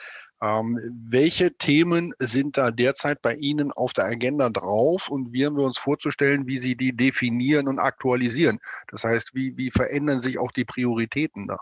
Ähm, 0.42 0.78
welche 1.08 1.56
Themen 1.58 2.14
sind 2.20 2.58
da 2.58 2.72
derzeit 2.72 3.22
bei 3.22 3.36
Ihnen 3.36 3.72
auf 3.72 3.94
der 3.94 4.06
Agenda 4.06 4.50
drauf 4.50 5.10
und 5.10 5.32
wie 5.32 5.46
haben 5.46 5.58
wir 5.58 5.66
uns 5.66 5.78
vorzustellen, 5.78 6.46
wie 6.48 6.58
Sie 6.58 6.76
die 6.76 6.96
definieren 6.96 7.68
und 7.68 7.80
aktualisieren? 7.80 8.60
Das 8.90 9.04
heißt, 9.04 9.34
wie, 9.34 9.56
wie 9.58 9.72
verändern 9.72 10.22
sich 10.22 10.38
auch 10.38 10.52
die 10.52 10.66
Prioritäten 10.66 11.48
da? 11.48 11.58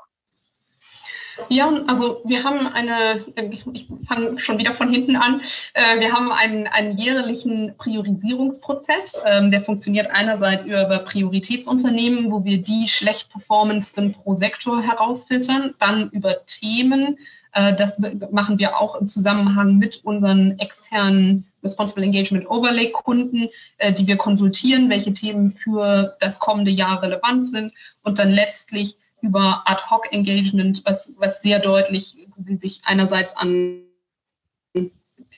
Ja, 1.50 1.72
also 1.88 2.22
wir 2.26 2.44
haben 2.44 2.68
eine, 2.68 3.26
ich 3.74 3.88
fange 4.08 4.40
schon 4.40 4.58
wieder 4.58 4.72
von 4.72 4.90
hinten 4.90 5.16
an, 5.16 5.42
äh, 5.74 6.00
wir 6.00 6.12
haben 6.12 6.32
einen, 6.32 6.68
einen 6.68 6.98
jährlichen 6.98 7.76
Priorisierungsprozess, 7.78 9.22
ähm, 9.26 9.52
der 9.52 9.62
funktioniert 9.62 10.12
einerseits 10.12 10.66
über 10.66 11.00
Prioritätsunternehmen, 11.00 12.32
wo 12.32 12.44
wir 12.44 12.62
die 12.62 12.88
schlecht 12.88 13.32
performendsten 13.32 14.14
pro 14.14 14.36
Sektor 14.36 14.82
herausfiltern, 14.82 15.74
dann 15.80 16.10
über 16.12 16.46
Themen, 16.46 17.18
äh, 17.54 17.76
das 17.76 18.02
machen 18.32 18.60
wir 18.60 18.80
auch 18.80 18.96
im 18.96 19.08
Zusammenhang 19.08 19.78
mit 19.78 20.02
unseren 20.04 20.60
externen 20.60 21.46
Responsible 21.64 22.04
Engagement 22.04 22.50
Overlay 22.50 22.92
Kunden, 22.92 23.48
äh, 23.78 23.94
die 23.94 24.08
wir 24.08 24.18
konsultieren, 24.18 24.90
welche 24.90 25.14
Themen 25.14 25.52
für 25.52 26.16
das 26.20 26.40
kommende 26.40 26.72
Jahr 26.72 27.02
relevant 27.02 27.48
sind. 27.48 27.74
Und 28.04 28.20
dann 28.20 28.32
letztlich 28.32 28.98
über 29.24 29.64
Ad-Hoc-Engagement, 29.66 30.86
was, 30.86 31.16
was 31.18 31.42
sehr 31.42 31.60
deutlich 31.60 32.18
sich 32.58 32.82
einerseits 32.84 33.36
an 33.38 33.86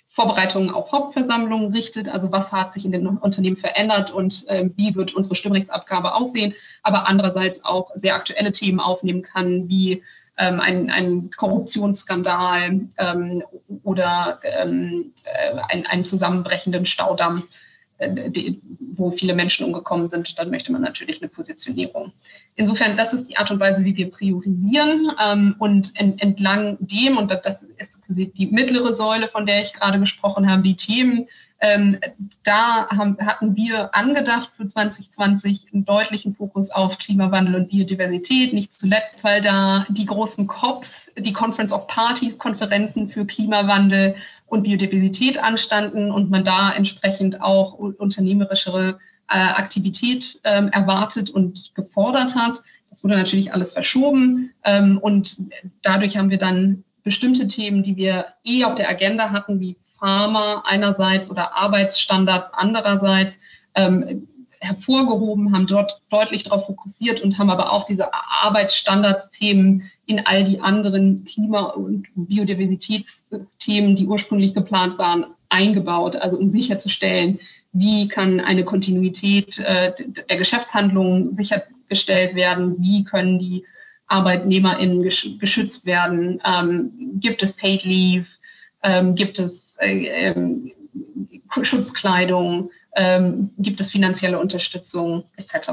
Vorbereitungen 0.08 0.72
auf 0.72 0.92
Hauptversammlungen 0.92 1.72
richtet, 1.74 2.10
also 2.10 2.32
was 2.32 2.52
hat 2.52 2.74
sich 2.74 2.86
in 2.86 2.92
den 2.92 3.06
Unternehmen 3.06 3.58
verändert 3.58 4.12
und 4.12 4.48
äh, 4.48 4.70
wie 4.76 4.96
wird 4.96 5.14
unsere 5.14 5.36
Stimmrechtsabgabe 5.36 6.16
aussehen, 6.16 6.54
aber 6.84 7.08
andererseits 7.08 7.64
auch 7.64 7.92
sehr 7.96 8.16
aktuelle 8.16 8.52
Themen 8.54 8.80
aufnehmen 8.80 9.22
kann, 9.22 9.68
wie 9.70 10.04
ähm, 10.38 10.62
ein, 10.62 10.90
ein 10.90 11.32
Korruptionsskandal 11.32 12.88
ähm, 12.98 13.44
oder 13.84 14.40
ähm, 14.44 15.12
äh, 15.26 15.60
ein, 15.70 15.86
einen 15.86 16.06
zusammenbrechenden 16.06 16.86
Staudamm 16.86 17.44
die, 18.00 18.60
wo 18.96 19.12
viele 19.12 19.34
Menschen 19.34 19.66
umgekommen 19.66 20.08
sind, 20.08 20.38
dann 20.38 20.50
möchte 20.50 20.72
man 20.72 20.82
natürlich 20.82 21.22
eine 21.22 21.30
Positionierung. 21.30 22.12
Insofern, 22.56 22.98
das 22.98 23.14
ist 23.14 23.30
die 23.30 23.38
Art 23.38 23.52
und 23.52 23.60
Weise, 23.60 23.86
wie 23.86 23.96
wir 23.96 24.12
priorisieren. 24.12 25.12
Ähm, 25.24 25.56
und 25.60 25.92
en, 25.96 26.20
entlang 26.20 26.78
dem, 26.80 27.18
und 27.18 27.32
das 27.32 27.64
ist 27.78 28.02
die 28.10 28.48
mittlere 28.48 28.94
Säule, 28.94 29.28
von 29.28 29.46
der 29.46 29.62
ich 29.62 29.74
gerade 29.74 30.00
gesprochen 30.00 30.50
habe, 30.50 30.64
die 30.64 30.76
Themen, 30.76 31.28
ähm, 31.62 32.00
da 32.44 32.88
haben, 32.90 33.18
hatten 33.20 33.56
wir 33.56 33.96
angedacht 33.96 34.52
für 34.54 34.68
2020 34.68 35.68
einen 35.74 35.86
deutlichen 35.86 36.36
Fokus 36.36 36.70
auf 36.70 36.98
Klimawandel 36.98 37.56
und 37.56 37.70
Biodiversität, 37.70 38.54
nicht 38.54 38.74
zuletzt, 38.74 39.24
weil 39.24 39.42
da 39.42 39.86
die 39.90 40.06
großen 40.06 40.48
COPs, 40.48 41.14
die 41.18 41.34
Conference 41.34 41.72
of 41.72 41.88
Parties, 41.88 42.38
Konferenzen 42.38 43.10
für 43.10 43.26
Klimawandel 43.26 44.16
und 44.48 44.64
Biodiversität 44.64 45.42
anstanden 45.42 46.12
und 46.12 46.30
man 46.30 46.44
da 46.44 46.74
entsprechend 46.74 47.42
auch 47.42 47.74
unternehmerischere 47.74 49.00
äh, 49.30 49.38
Aktivität 49.38 50.40
ähm, 50.44 50.68
erwartet 50.70 51.30
und 51.30 51.74
gefordert 51.74 52.36
hat. 52.36 52.62
Das 52.90 53.04
wurde 53.04 53.16
natürlich 53.16 53.54
alles 53.54 53.74
verschoben 53.74 54.54
ähm, 54.64 54.98
und 54.98 55.38
dadurch 55.82 56.18
haben 56.18 56.30
wir 56.30 56.38
dann 56.38 56.84
bestimmte 57.04 57.48
Themen, 57.48 57.82
die 57.82 57.96
wir 57.96 58.26
eh 58.44 58.66
auf 58.66 58.76
der 58.76 58.90
Agenda 58.90 59.32
hatten, 59.32 59.60
wie 59.60 59.78
Pharma 60.06 60.62
einerseits 60.68 61.32
oder 61.32 61.56
Arbeitsstandards 61.56 62.54
andererseits, 62.54 63.40
ähm, 63.74 64.28
hervorgehoben, 64.60 65.52
haben 65.52 65.66
dort 65.66 66.00
deutlich 66.12 66.44
darauf 66.44 66.68
fokussiert 66.68 67.22
und 67.22 67.40
haben 67.40 67.50
aber 67.50 67.72
auch 67.72 67.88
diese 67.88 68.14
Arbeitsstandardsthemen 68.14 69.90
in 70.06 70.20
all 70.24 70.44
die 70.44 70.60
anderen 70.60 71.26
Klima- 71.26 71.72
und 71.72 72.06
Biodiversitätsthemen, 72.14 73.96
die 73.96 74.06
ursprünglich 74.06 74.54
geplant 74.54 75.00
waren, 75.00 75.26
eingebaut, 75.50 76.16
also 76.16 76.38
um 76.38 76.50
sicherzustellen, 76.50 77.40
wie 77.74 78.08
kann 78.08 78.40
eine 78.40 78.64
Kontinuität 78.64 79.58
äh, 79.60 79.92
der 80.30 80.38
Geschäftshandlungen 80.38 81.34
sichergestellt 81.36 82.36
werden, 82.36 82.76
wie 82.80 83.04
können 83.06 83.40
die 83.40 83.66
ArbeitnehmerInnen 84.06 85.02
geschützt 85.02 85.88
werden, 85.88 86.40
ähm, 86.46 86.92
gibt 87.20 87.42
es 87.42 87.54
Paid 87.54 87.84
Leave, 87.86 88.28
ähm, 88.84 89.16
gibt 89.16 89.40
es 89.40 89.65
äh, 89.80 90.06
äh, 90.06 90.76
Schutzkleidung, 91.62 92.72
ähm, 92.96 93.52
gibt 93.58 93.80
es 93.80 93.92
finanzielle 93.92 94.40
Unterstützung 94.40 95.26
etc. 95.36 95.72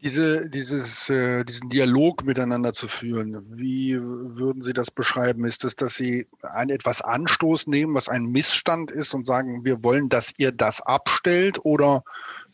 Diese, 0.00 0.48
dieses, 0.48 1.08
äh, 1.08 1.44
diesen 1.44 1.70
Dialog 1.70 2.24
miteinander 2.24 2.72
zu 2.72 2.86
führen, 2.86 3.44
wie 3.56 3.98
würden 4.00 4.62
Sie 4.62 4.72
das 4.72 4.92
beschreiben? 4.92 5.44
Ist 5.44 5.64
es, 5.64 5.74
dass 5.74 5.94
Sie 5.94 6.28
ein 6.42 6.70
etwas 6.70 7.02
Anstoß 7.02 7.66
nehmen, 7.66 7.94
was 7.94 8.08
ein 8.08 8.26
Missstand 8.26 8.92
ist 8.92 9.12
und 9.12 9.26
sagen, 9.26 9.64
wir 9.64 9.82
wollen, 9.82 10.08
dass 10.08 10.32
ihr 10.38 10.52
das 10.52 10.80
abstellt? 10.80 11.58
Oder 11.64 12.04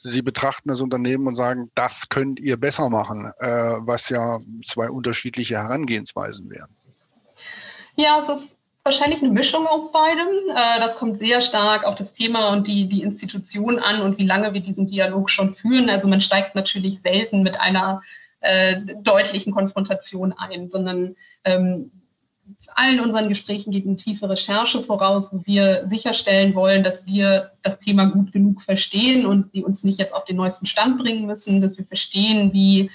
Sie 0.03 0.23
betrachten 0.23 0.71
das 0.71 0.81
Unternehmen 0.81 1.27
und 1.27 1.37
sagen, 1.37 1.71
das 1.75 2.09
könnt 2.09 2.41
ihr 2.41 2.57
besser 2.57 2.89
machen, 2.89 3.31
äh, 3.39 3.47
was 3.81 4.09
ja 4.09 4.39
zwei 4.67 4.89
unterschiedliche 4.89 5.57
Herangehensweisen 5.57 6.51
wären? 6.51 6.75
Ja, 7.97 8.19
es 8.21 8.29
ist 8.29 8.59
wahrscheinlich 8.85 9.23
eine 9.23 9.33
Mischung 9.33 9.67
aus 9.67 9.91
beidem. 9.91 10.29
Äh, 10.51 10.81
das 10.81 10.97
kommt 10.97 11.19
sehr 11.19 11.41
stark 11.41 11.85
auf 11.85 11.95
das 11.95 12.13
Thema 12.13 12.53
und 12.53 12.69
die, 12.69 12.89
die 12.89 13.03
Institution 13.03 13.79
an 13.79 14.03
und 14.03 14.19
wie 14.19 14.27
lange 14.27 14.53
wir 14.53 14.61
diesen 14.61 14.87
Dialog 14.87 15.31
schon 15.31 15.55
führen. 15.55 15.89
Also 15.89 16.07
man 16.07 16.21
steigt 16.21 16.55
natürlich 16.55 17.01
selten 17.01 17.43
mit 17.43 17.61
einer 17.61 18.03
äh, 18.41 18.81
deutlichen 19.03 19.53
Konfrontation 19.53 20.35
ein, 20.35 20.69
sondern 20.69 21.17
ähm, 21.45 21.91
allen 22.75 23.01
unseren 23.01 23.31
Gesprächen 23.31 23.73
geht 23.73 23.87
eine 23.87 23.97
tiefe 23.97 24.29
Recherche 24.29 24.83
voraus, 24.83 25.33
wo 25.33 25.43
wir 25.47 25.87
sicherstellen 25.87 26.55
wollen, 26.55 26.83
dass 26.83 27.07
wir 27.07 27.53
das 27.63 27.79
Thema 27.79 28.07
gut 28.07 28.33
genug 28.33 28.61
verstehen 28.61 29.25
und 29.25 29.55
die 29.55 29.65
uns 29.65 29.83
nicht 29.85 29.99
jetzt 29.99 30.15
auf 30.15 30.27
den 30.27 30.37
neuesten 30.37 30.67
Stand 30.67 30.99
bringen 30.99 31.27
müssen, 31.27 31.63
dass 31.63 31.79
wir 31.79 31.87
verstehen, 31.87 32.53
wie 32.53 32.91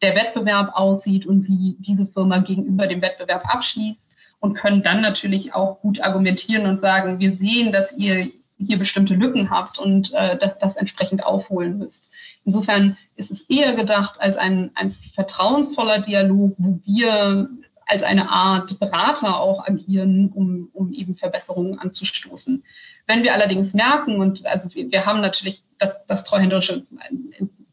der 0.00 0.14
Wettbewerb 0.14 0.70
aussieht 0.74 1.26
und 1.26 1.46
wie 1.48 1.76
diese 1.80 2.06
Firma 2.06 2.38
gegenüber 2.38 2.86
dem 2.86 3.02
Wettbewerb 3.02 3.44
abschließt 3.46 4.14
und 4.44 4.58
können 4.58 4.82
dann 4.82 5.00
natürlich 5.00 5.54
auch 5.54 5.80
gut 5.80 6.02
argumentieren 6.02 6.66
und 6.66 6.78
sagen, 6.78 7.18
wir 7.18 7.32
sehen, 7.32 7.72
dass 7.72 7.96
ihr 7.96 8.30
hier 8.58 8.78
bestimmte 8.78 9.14
Lücken 9.14 9.48
habt 9.48 9.78
und 9.78 10.12
äh, 10.12 10.36
das, 10.36 10.58
das 10.58 10.76
entsprechend 10.76 11.24
aufholen 11.24 11.78
müsst. 11.78 12.12
Insofern 12.44 12.98
ist 13.16 13.30
es 13.30 13.48
eher 13.48 13.74
gedacht 13.74 14.20
als 14.20 14.36
ein, 14.36 14.70
ein 14.74 14.90
vertrauensvoller 15.14 16.00
Dialog, 16.00 16.56
wo 16.58 16.78
wir 16.84 17.48
als 17.86 18.02
eine 18.02 18.30
Art 18.30 18.78
Berater 18.78 19.40
auch 19.40 19.66
agieren, 19.66 20.30
um, 20.30 20.68
um 20.74 20.92
eben 20.92 21.14
Verbesserungen 21.14 21.78
anzustoßen. 21.78 22.64
Wenn 23.06 23.22
wir 23.22 23.32
allerdings 23.32 23.72
merken, 23.72 24.20
und 24.20 24.44
also 24.44 24.74
wir, 24.74 24.90
wir 24.90 25.06
haben 25.06 25.22
natürlich 25.22 25.62
das, 25.78 26.04
das 26.06 26.24
treuhänderische 26.24 26.84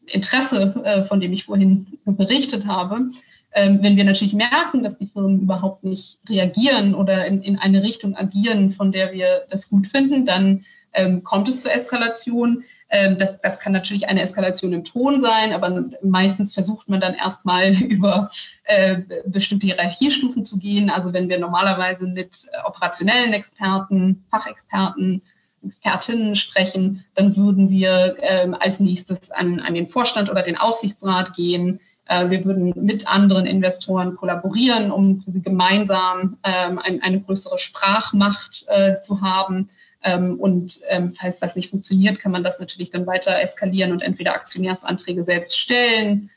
Interesse, 0.06 0.82
äh, 0.86 1.04
von 1.04 1.20
dem 1.20 1.34
ich 1.34 1.44
vorhin 1.44 2.00
berichtet 2.06 2.66
habe, 2.66 3.10
wenn 3.54 3.98
wir 3.98 4.06
natürlich 4.06 4.34
merken, 4.34 4.82
dass 4.82 4.98
die 4.98 5.08
Firmen 5.08 5.42
überhaupt 5.42 5.84
nicht 5.84 6.20
reagieren 6.30 6.96
oder 6.96 7.26
in, 7.26 7.42
in 7.42 7.58
eine 7.58 7.84
Richtung 7.84 8.16
agieren, 8.16 8.72
von 8.72 8.92
der 8.92 9.12
wir 9.12 9.46
das 9.50 9.70
gut 9.70 9.88
finden, 9.88 10.26
dann 10.26 10.64
ähm, 10.94 11.24
kommt 11.24 11.48
es 11.48 11.62
zur 11.62 11.74
Eskalation. 11.74 12.64
Ähm, 12.90 13.18
das, 13.18 13.40
das 13.42 13.60
kann 13.60 13.74
natürlich 13.74 14.08
eine 14.08 14.22
Eskalation 14.22 14.74
im 14.74 14.84
Ton 14.84 15.22
sein, 15.22 15.54
aber 15.54 15.86
meistens 16.04 16.54
versucht 16.54 16.90
man 16.90 17.02
dann 17.02 17.14
erstmal 17.14 17.74
über 17.82 18.32
äh, 18.64 19.02
bestimmte 19.26 19.68
Hierarchiestufen 19.68 20.46
zu 20.46 20.60
gehen. 20.60 20.90
Also 20.90 21.14
wenn 21.14 21.30
wir 21.30 21.40
normalerweise 21.40 22.08
mit 22.08 22.48
operationellen 22.66 23.34
Experten, 23.34 24.26
Fachexperten, 24.30 25.22
Expertinnen 25.64 26.36
sprechen, 26.36 27.06
dann 27.14 27.38
würden 27.38 27.70
wir 27.70 28.16
ähm, 28.20 28.56
als 28.60 28.80
nächstes 28.80 29.30
an, 29.30 29.60
an 29.60 29.76
den 29.76 29.88
Vorstand 29.88 30.32
oder 30.32 30.42
den 30.42 30.58
Aufsichtsrat 30.58 31.36
gehen 31.36 31.80
wir 32.08 32.44
würden 32.44 32.74
mit 32.76 33.08
anderen 33.08 33.46
Investoren 33.46 34.16
kollaborieren, 34.16 34.92
um 34.92 35.24
gemeinsam 35.28 36.38
ähm, 36.44 36.78
ein, 36.80 37.02
eine 37.02 37.22
größere 37.22 37.58
Sprachmacht 37.58 38.66
äh, 38.68 39.00
zu 39.00 39.22
haben. 39.22 39.70
Ähm, 40.04 40.40
und 40.40 40.80
ähm, 40.90 41.14
falls 41.14 41.40
das 41.40 41.56
nicht 41.56 41.70
funktioniert, 41.70 42.20
kann 42.20 42.32
man 42.32 42.44
das 42.44 42.60
natürlich 42.60 42.90
dann 42.90 43.08
weiter 43.08 43.40
eskalieren 43.40 43.92
und 43.92 44.02
entweder 44.02 44.34
Aktionärsanträge 44.34 45.24
selbst 45.24 45.58
stellen 45.58 46.30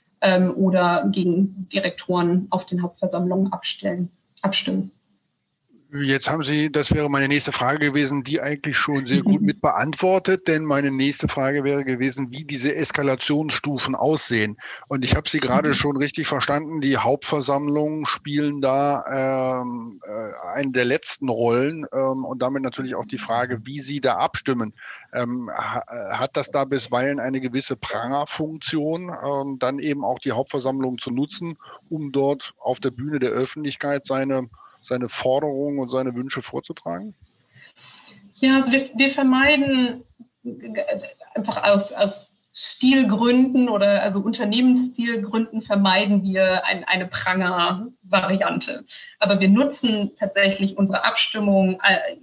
oder 0.56 1.06
gegen 1.12 1.68
Direktoren 1.68 2.46
auf 2.48 2.64
den 2.64 2.80
Hauptversammlungen 2.80 3.52
abstellen, 3.52 4.08
abstimmen. 4.40 4.90
Jetzt 6.02 6.28
haben 6.28 6.42
Sie, 6.42 6.72
das 6.72 6.92
wäre 6.92 7.08
meine 7.08 7.28
nächste 7.28 7.52
Frage 7.52 7.78
gewesen, 7.78 8.24
die 8.24 8.40
eigentlich 8.40 8.76
schon 8.76 9.06
sehr 9.06 9.22
gut 9.22 9.40
mit 9.42 9.60
beantwortet, 9.60 10.48
denn 10.48 10.64
meine 10.64 10.90
nächste 10.90 11.28
Frage 11.28 11.62
wäre 11.62 11.84
gewesen, 11.84 12.32
wie 12.32 12.42
diese 12.42 12.74
Eskalationsstufen 12.74 13.94
aussehen. 13.94 14.56
Und 14.88 15.04
ich 15.04 15.14
habe 15.14 15.28
Sie 15.28 15.38
gerade 15.38 15.68
mhm. 15.68 15.74
schon 15.74 15.96
richtig 15.96 16.26
verstanden, 16.26 16.80
die 16.80 16.96
Hauptversammlungen 16.96 18.06
spielen 18.06 18.60
da 18.60 19.62
ähm, 19.62 20.00
äh, 20.04 20.48
eine 20.56 20.72
der 20.72 20.84
letzten 20.84 21.28
Rollen 21.28 21.86
ähm, 21.92 22.24
und 22.24 22.42
damit 22.42 22.64
natürlich 22.64 22.96
auch 22.96 23.06
die 23.06 23.18
Frage, 23.18 23.60
wie 23.64 23.78
Sie 23.78 24.00
da 24.00 24.16
abstimmen. 24.16 24.74
Ähm, 25.12 25.48
hat 25.54 26.36
das 26.36 26.50
da 26.50 26.64
bisweilen 26.64 27.20
eine 27.20 27.40
gewisse 27.40 27.76
Prangerfunktion, 27.76 29.10
ähm, 29.10 29.58
dann 29.60 29.78
eben 29.78 30.04
auch 30.04 30.18
die 30.18 30.32
Hauptversammlung 30.32 30.98
zu 30.98 31.12
nutzen, 31.12 31.56
um 31.88 32.10
dort 32.10 32.52
auf 32.58 32.80
der 32.80 32.90
Bühne 32.90 33.20
der 33.20 33.30
Öffentlichkeit 33.30 34.06
seine 34.06 34.48
seine 34.84 35.08
Forderungen 35.08 35.78
und 35.78 35.90
seine 35.90 36.14
Wünsche 36.14 36.42
vorzutragen? 36.42 37.14
Ja, 38.34 38.56
also 38.56 38.72
wir, 38.72 38.90
wir 38.94 39.10
vermeiden 39.10 40.04
einfach 41.34 41.64
aus, 41.64 41.92
aus 41.92 42.36
Stilgründen 42.52 43.68
oder 43.68 44.02
also 44.02 44.20
Unternehmensstilgründen 44.20 45.62
vermeiden 45.62 46.22
wir 46.22 46.64
ein, 46.64 46.84
eine 46.84 47.06
Pranger-Variante. 47.06 48.84
Aber 49.18 49.40
wir 49.40 49.48
nutzen 49.48 50.12
tatsächlich 50.18 50.76
unsere 50.76 51.04
Abstimmung 51.04 51.80
äh, 51.82 52.16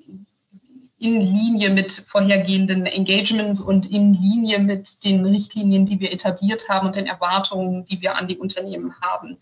in 1.00 1.19
Linie 1.19 1.71
mit 1.71 1.91
vorhergehenden 1.91 2.86
Engagements 2.86 3.60
und 3.60 3.89
in 3.89 4.13
Linie 4.13 4.60
mit 4.60 5.04
den 5.04 5.26
Richtlinien, 5.26 5.86
die 5.86 6.00
wir 6.00 6.13
etabliert 6.13 6.69
haben 6.69 6.88
und 6.88 6.95
den 6.95 7.08
Erwartungen, 7.08 7.86
die 7.86 8.02
wir 8.02 8.15
an 8.15 8.28
die 8.28 8.38
Unternehmen 8.38 8.93
haben. 9.02 9.38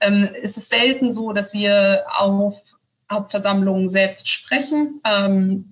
Ähm, 0.00 0.28
es 0.42 0.56
ist 0.56 0.68
selten 0.68 1.10
so, 1.10 1.32
dass 1.32 1.54
wir 1.54 2.04
auf 2.08 2.60
Hauptversammlungen 3.10 3.88
selbst 3.88 4.28
sprechen. 4.28 5.00
Ähm, 5.04 5.70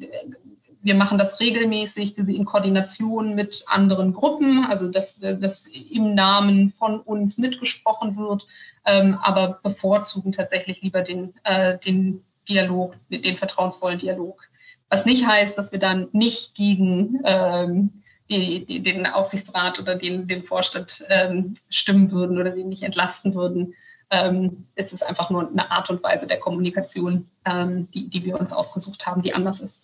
wir 0.85 0.95
machen 0.95 1.17
das 1.17 1.41
regelmäßig 1.41 2.17
in 2.19 2.45
Koordination 2.45 3.35
mit 3.35 3.65
anderen 3.69 4.13
Gruppen, 4.13 4.65
also 4.65 4.91
dass, 4.91 5.19
dass 5.19 5.67
im 5.67 6.15
Namen 6.15 6.69
von 6.69 7.01
uns 7.01 7.39
mitgesprochen 7.39 8.19
wird, 8.19 8.47
ähm, 8.85 9.19
aber 9.23 9.61
bevorzugen 9.63 10.33
tatsächlich 10.33 10.83
lieber 10.83 11.01
den, 11.01 11.33
äh, 11.45 11.79
den 11.79 12.23
Dialog, 12.49 12.97
den 13.09 13.37
vertrauensvollen 13.37 13.99
Dialog. 13.99 14.43
Was 14.91 15.07
nicht 15.07 15.27
heißt, 15.27 15.57
dass 15.57 15.73
wir 15.73 15.79
dann 15.79 16.09
nicht 16.13 16.55
gegen 16.55 17.21
ähm, 17.25 18.03
die, 18.29 18.65
die, 18.67 18.83
den 18.83 19.07
Aufsichtsrat 19.07 19.81
oder 19.81 19.97
den, 19.97 20.27
den 20.29 20.43
Vorstand 20.43 21.05
ähm, 21.09 21.55
stimmen 21.71 22.11
würden 22.11 22.39
oder 22.39 22.51
den 22.51 22.69
nicht 22.69 22.83
entlasten 22.83 23.35
würden. 23.35 23.75
Ähm, 24.15 24.67
es 24.77 24.93
ist 24.93 25.03
einfach 25.03 25.29
nur 25.31 25.49
eine 25.49 25.71
Art 25.73 25.91
und 25.91 26.03
Weise 26.05 26.29
der 26.29 26.39
Kommunikation, 26.39 27.29
ähm, 27.45 27.91
die, 27.91 28.09
die 28.09 28.25
wir 28.25 28.39
uns 28.39 28.53
ausgesucht 28.53 29.05
haben, 29.07 29.23
die 29.23 29.35
anders 29.35 29.61
ist. 29.61 29.83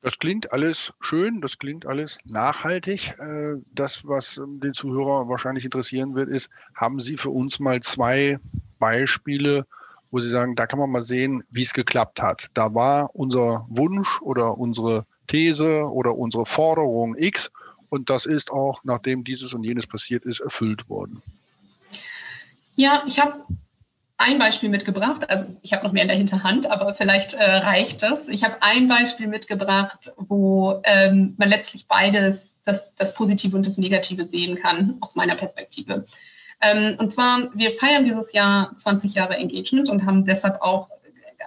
Das 0.00 0.20
klingt 0.20 0.52
alles 0.52 0.92
schön, 1.00 1.40
das 1.40 1.58
klingt 1.58 1.86
alles 1.86 2.18
nachhaltig. 2.24 3.18
Äh, 3.18 3.56
das, 3.74 4.06
was 4.06 4.40
den 4.46 4.74
Zuhörer 4.74 5.28
wahrscheinlich 5.28 5.64
interessieren 5.64 6.14
wird, 6.14 6.28
ist, 6.28 6.50
haben 6.76 7.00
Sie 7.00 7.16
für 7.16 7.30
uns 7.30 7.58
mal 7.58 7.80
zwei 7.80 8.38
Beispiele, 8.78 9.66
wo 10.12 10.20
Sie 10.20 10.30
sagen, 10.30 10.54
da 10.54 10.68
kann 10.68 10.78
man 10.78 10.92
mal 10.92 11.02
sehen, 11.02 11.42
wie 11.50 11.62
es 11.62 11.72
geklappt 11.74 12.22
hat. 12.22 12.48
Da 12.54 12.72
war 12.74 13.10
unser 13.12 13.66
Wunsch 13.68 14.22
oder 14.22 14.56
unsere 14.56 15.04
These 15.26 15.82
oder 15.84 16.16
unsere 16.16 16.46
Forderung 16.46 17.16
X 17.18 17.50
und 17.88 18.08
das 18.08 18.24
ist 18.24 18.52
auch, 18.52 18.80
nachdem 18.84 19.24
dieses 19.24 19.52
und 19.52 19.64
jenes 19.64 19.88
passiert 19.88 20.24
ist, 20.24 20.40
erfüllt 20.40 20.88
worden. 20.88 21.20
Ja, 22.78 23.02
ich 23.08 23.18
habe 23.18 23.44
ein 24.18 24.38
Beispiel 24.38 24.68
mitgebracht. 24.68 25.28
Also 25.28 25.46
ich 25.62 25.72
habe 25.72 25.84
noch 25.84 25.92
mehr 25.92 26.02
in 26.02 26.08
der 26.08 26.16
Hinterhand, 26.16 26.70
aber 26.70 26.94
vielleicht 26.94 27.34
äh, 27.34 27.44
reicht 27.44 28.04
das. 28.04 28.28
Ich 28.28 28.44
habe 28.44 28.58
ein 28.60 28.86
Beispiel 28.86 29.26
mitgebracht, 29.26 30.12
wo 30.16 30.80
ähm, 30.84 31.34
man 31.38 31.48
letztlich 31.48 31.88
beides, 31.88 32.60
das, 32.64 32.94
das 32.94 33.14
Positive 33.14 33.56
und 33.56 33.66
das 33.66 33.78
Negative 33.78 34.28
sehen 34.28 34.56
kann, 34.56 34.96
aus 35.00 35.16
meiner 35.16 35.34
Perspektive. 35.34 36.06
Ähm, 36.60 36.94
und 37.00 37.12
zwar, 37.12 37.50
wir 37.52 37.72
feiern 37.72 38.04
dieses 38.04 38.32
Jahr 38.32 38.76
20 38.76 39.12
Jahre 39.14 39.36
Engagement 39.36 39.90
und 39.90 40.06
haben 40.06 40.24
deshalb 40.24 40.60
auch 40.60 40.88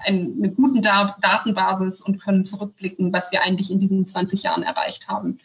eine, 0.04 0.34
eine 0.38 0.52
gute 0.52 0.82
Datenbasis 0.82 2.02
und 2.02 2.22
können 2.22 2.44
zurückblicken, 2.44 3.13
was 3.13 3.32
wir 3.32 3.41
eigentlich 3.41 3.72
in 3.72 3.80
diesen 3.80 4.06
20 4.06 4.44
Jahren 4.44 4.63
erreicht 4.63 5.08
haben. 5.08 5.38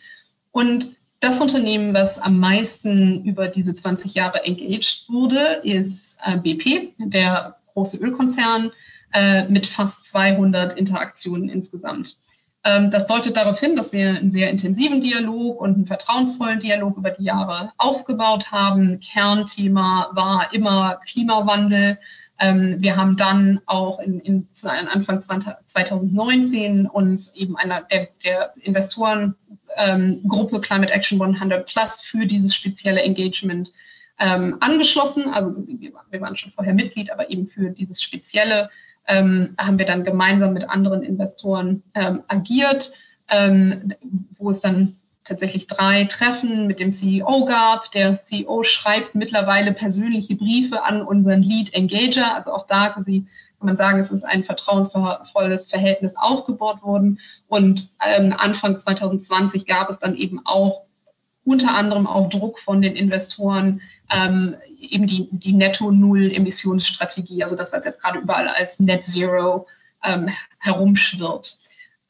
Und 0.51 0.96
das 1.20 1.40
Unternehmen, 1.40 1.94
was 1.94 2.20
am 2.20 2.38
meisten 2.38 3.24
über 3.24 3.48
diese 3.48 3.74
20 3.74 4.14
Jahre 4.14 4.44
engaged 4.44 5.07
wurde, 5.09 5.61
ist 5.64 6.18
äh, 6.24 6.37
BP, 6.37 6.92
der 6.98 7.57
große 7.72 7.98
Ölkonzern 7.98 8.70
äh, 9.12 9.44
mit 9.48 9.66
fast 9.66 10.07
200 10.07 10.74
Interaktionen 10.74 11.48
insgesamt. 11.48 12.18
Ähm, 12.64 12.90
das 12.90 13.07
deutet 13.07 13.37
darauf 13.37 13.61
hin, 13.61 13.76
dass 13.76 13.92
wir 13.92 14.09
einen 14.11 14.31
sehr 14.31 14.50
intensiven 14.50 15.00
Dialog 15.00 15.61
und 15.61 15.74
einen 15.74 15.87
vertrauensvollen 15.87 16.61
Dialog 16.61 16.96
über 16.96 17.11
die 17.11 17.24
Jahre 17.24 17.72
aufgebaut 17.79 18.50
haben. 18.50 19.00
Kernthema 19.00 20.11
war 20.12 20.52
immer 20.52 20.98
Klimawandel. 21.07 21.98
Ähm, 22.38 22.83
wir 22.83 22.96
haben 22.96 23.16
dann 23.16 23.61
auch 23.66 24.00
in, 24.00 24.20
in 24.20 24.48
Anfang 24.92 25.22
2019 25.22 26.87
uns 26.87 27.35
eben 27.37 27.57
einer 27.57 27.83
der, 27.83 28.09
der 28.24 28.52
Investoren 28.61 29.37
ähm, 29.77 30.21
Gruppe 30.29 30.61
Climate 30.61 30.93
Action 30.93 31.21
100 31.21 31.67
Plus 31.67 32.01
für 32.01 32.27
dieses 32.27 32.55
spezielle 32.55 33.03
Engagement 33.03 33.73
ähm, 34.19 34.57
angeschlossen. 34.61 35.33
Also 35.33 35.55
wir, 35.57 36.21
waren 36.21 36.37
schon 36.37 36.53
vorher 36.53 36.75
Mitglied, 36.75 37.11
aber 37.11 37.31
eben 37.31 37.49
für 37.49 37.71
dieses 37.71 38.03
spezielle 38.03 38.71
ähm, 39.07 39.55
haben 39.59 39.79
wir 39.79 39.87
dann 39.87 40.05
gemeinsam 40.05 40.53
mit 40.53 40.69
anderen 40.69 41.03
Investoren 41.03 41.83
ähm, 41.95 42.23
agiert, 42.29 42.93
ähm, 43.29 43.95
wo 44.39 44.51
es 44.51 44.61
dann 44.61 44.97
tatsächlich 45.25 45.67
drei 45.67 46.05
Treffen 46.05 46.67
mit 46.67 46.81
dem 46.81 46.91
CEO 46.91 47.45
gab. 47.45 47.91
Der 47.93 48.19
CEO 48.19 48.62
schreibt 48.62 49.15
mittlerweile 49.15 49.73
persönliche 49.73 50.37
Briefe 50.37 50.85
an 50.85 51.03
unseren 51.03 51.43
Lead 51.43 51.75
Engager. 51.75 52.35
Also 52.35 52.53
auch 52.53 52.67
da 52.67 52.97
sie, 53.03 53.27
kann 53.59 53.66
man 53.66 53.77
sagen, 53.77 53.99
es 53.99 54.11
ist 54.11 54.25
ein 54.25 54.45
vertrauensvolles 54.45 55.66
Verhältnis 55.66 56.14
aufgebaut 56.16 56.83
worden. 56.83 57.21
Und 57.49 57.90
ähm, 58.05 58.35
Anfang 58.37 58.79
2020 58.79 59.66
gab 59.66 59.90
es 59.90 59.99
dann 59.99 60.16
eben 60.16 60.40
auch 60.45 60.83
unter 61.45 61.75
anderem 61.75 62.07
auch 62.07 62.29
Druck 62.29 62.59
von 62.59 62.83
den 62.83 62.97
Investoren, 62.97 63.81
ähm, 64.11 64.57
eben 64.81 65.07
die, 65.07 65.29
die 65.31 65.53
Netto-Null-Emissionsstrategie, 65.53 67.42
also 67.42 67.57
das, 67.57 67.73
was 67.73 67.85
jetzt 67.85 68.03
gerade 68.03 68.19
überall 68.19 68.49
als 68.49 68.81
Net 68.81 69.07
Zero 69.07 69.66
ähm, 70.03 70.29
herumschwirrt. 70.59 71.59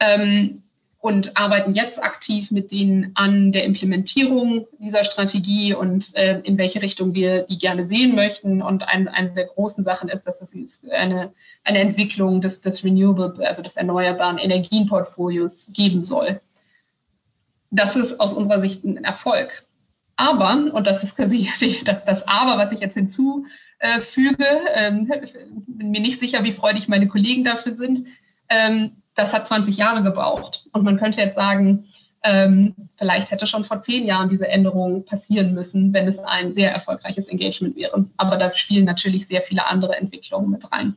Ähm, 0.00 0.62
und 0.98 1.36
arbeiten 1.36 1.74
jetzt 1.74 2.02
aktiv 2.02 2.50
mit 2.50 2.72
denen 2.72 3.12
an 3.14 3.52
der 3.52 3.64
Implementierung 3.64 4.66
dieser 4.78 5.04
Strategie 5.04 5.74
und 5.74 6.16
äh, 6.16 6.40
in 6.40 6.58
welche 6.58 6.82
Richtung 6.82 7.14
wir 7.14 7.42
die 7.42 7.58
gerne 7.58 7.86
sehen 7.86 8.14
möchten. 8.16 8.62
Und 8.62 8.88
ein, 8.88 9.06
eine 9.06 9.32
der 9.32 9.46
großen 9.46 9.84
Sachen 9.84 10.08
ist, 10.08 10.24
dass 10.24 10.42
es 10.42 10.84
eine, 10.90 11.32
eine 11.64 11.78
Entwicklung 11.78 12.40
des, 12.40 12.60
des 12.60 12.82
Renewable, 12.82 13.46
also 13.46 13.62
des 13.62 13.76
erneuerbaren 13.76 14.38
Energienportfolios 14.38 15.72
geben 15.74 16.02
soll. 16.02 16.40
Das 17.70 17.94
ist 17.94 18.18
aus 18.18 18.32
unserer 18.32 18.60
Sicht 18.60 18.84
ein 18.84 19.04
Erfolg. 19.04 19.64
Aber, 20.16 20.72
und 20.72 20.86
das 20.86 21.04
ist 21.04 21.14
quasi 21.14 21.50
das, 21.84 22.04
das 22.04 22.26
Aber, 22.26 22.58
was 22.58 22.72
ich 22.72 22.80
jetzt 22.80 22.94
hinzufüge, 22.94 23.46
ähm, 24.74 25.06
bin 25.66 25.90
mir 25.90 26.00
nicht 26.00 26.18
sicher, 26.18 26.42
wie 26.42 26.52
freudig 26.52 26.88
meine 26.88 27.06
Kollegen 27.06 27.44
dafür 27.44 27.74
sind, 27.74 28.08
ähm, 28.48 29.02
das 29.16 29.32
hat 29.32 29.48
20 29.48 29.76
Jahre 29.76 30.02
gebraucht. 30.02 30.66
Und 30.72 30.84
man 30.84 30.98
könnte 30.98 31.20
jetzt 31.20 31.34
sagen, 31.34 31.84
ähm, 32.22 32.74
vielleicht 32.96 33.30
hätte 33.30 33.46
schon 33.46 33.64
vor 33.64 33.82
zehn 33.82 34.06
Jahren 34.06 34.28
diese 34.28 34.48
Änderung 34.48 35.04
passieren 35.04 35.54
müssen, 35.54 35.92
wenn 35.92 36.06
es 36.06 36.18
ein 36.18 36.54
sehr 36.54 36.72
erfolgreiches 36.72 37.28
Engagement 37.28 37.76
wäre. 37.76 38.06
Aber 38.16 38.36
da 38.36 38.50
spielen 38.54 38.84
natürlich 38.84 39.26
sehr 39.26 39.42
viele 39.42 39.66
andere 39.66 39.96
Entwicklungen 39.96 40.50
mit 40.50 40.70
rein. 40.70 40.96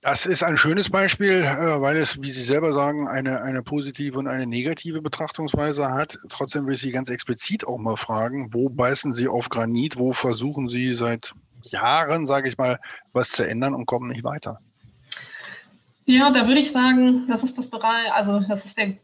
Das 0.00 0.26
ist 0.26 0.42
ein 0.42 0.56
schönes 0.56 0.90
Beispiel, 0.90 1.42
äh, 1.42 1.80
weil 1.80 1.96
es, 1.96 2.22
wie 2.22 2.30
Sie 2.30 2.42
selber 2.42 2.72
sagen, 2.72 3.08
eine, 3.08 3.42
eine 3.42 3.62
positive 3.62 4.18
und 4.18 4.28
eine 4.28 4.46
negative 4.46 5.02
Betrachtungsweise 5.02 5.90
hat. 5.90 6.18
Trotzdem 6.28 6.66
will 6.66 6.74
ich 6.74 6.80
Sie 6.80 6.92
ganz 6.92 7.10
explizit 7.10 7.66
auch 7.66 7.78
mal 7.78 7.96
fragen, 7.96 8.48
wo 8.52 8.68
beißen 8.68 9.14
Sie 9.14 9.28
auf 9.28 9.48
Granit, 9.48 9.98
wo 9.98 10.12
versuchen 10.12 10.68
Sie 10.68 10.94
seit 10.94 11.32
Jahren, 11.64 12.26
sage 12.26 12.48
ich 12.48 12.56
mal, 12.56 12.78
was 13.12 13.30
zu 13.30 13.46
ändern 13.46 13.74
und 13.74 13.86
kommen 13.86 14.08
nicht 14.08 14.24
weiter? 14.24 14.60
Ja, 16.10 16.30
da 16.30 16.48
würde 16.48 16.60
ich 16.60 16.72
sagen, 16.72 17.26
das 17.26 17.44
ist 17.44 17.58
das 17.58 17.68
Bereich, 17.68 18.10
also 18.14 18.40
das 18.40 18.64
ist 18.64 18.78
der 18.78 18.94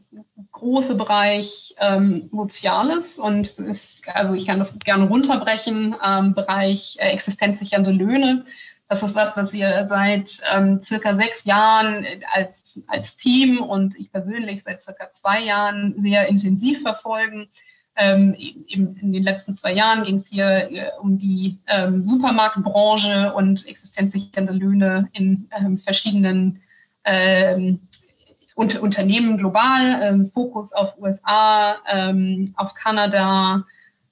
große 0.52 0.94
Bereich 0.94 1.74
ähm, 1.78 2.30
Soziales 2.32 3.18
und 3.18 3.46
ist, 3.58 4.08
also 4.08 4.32
ich 4.32 4.46
kann 4.46 4.58
das 4.58 4.78
gerne 4.78 5.08
runterbrechen, 5.08 5.94
ähm, 6.02 6.32
Bereich 6.32 6.96
äh, 6.98 7.10
existenzsichernde 7.10 7.90
Löhne. 7.90 8.46
Das 8.88 9.02
ist 9.02 9.16
was, 9.16 9.36
was 9.36 9.52
wir 9.52 9.86
seit 9.86 10.40
ähm, 10.50 10.80
circa 10.80 11.14
sechs 11.14 11.44
Jahren 11.44 12.06
als, 12.32 12.82
als 12.86 13.18
Team 13.18 13.60
und 13.60 13.98
ich 13.98 14.10
persönlich 14.10 14.62
seit 14.62 14.80
circa 14.80 15.12
zwei 15.12 15.42
Jahren 15.42 15.96
sehr 15.98 16.26
intensiv 16.28 16.80
verfolgen. 16.80 17.48
Ähm, 17.96 18.34
in, 18.34 18.96
in 18.96 19.12
den 19.12 19.22
letzten 19.22 19.54
zwei 19.54 19.74
Jahren 19.74 20.04
ging 20.04 20.16
es 20.16 20.28
hier 20.28 20.70
äh, 20.70 20.90
um 21.02 21.18
die 21.18 21.58
ähm, 21.66 22.06
Supermarktbranche 22.06 23.34
und 23.34 23.66
existenzsichernde 23.66 24.54
Löhne 24.54 25.10
in 25.12 25.50
ähm, 25.54 25.76
verschiedenen 25.76 26.62
und 28.54 28.80
Unternehmen 28.80 29.36
global, 29.36 30.00
ähm, 30.02 30.26
Fokus 30.26 30.72
auf 30.72 30.98
USA, 30.98 31.76
ähm, 31.90 32.54
auf 32.56 32.74
Kanada, 32.74 33.64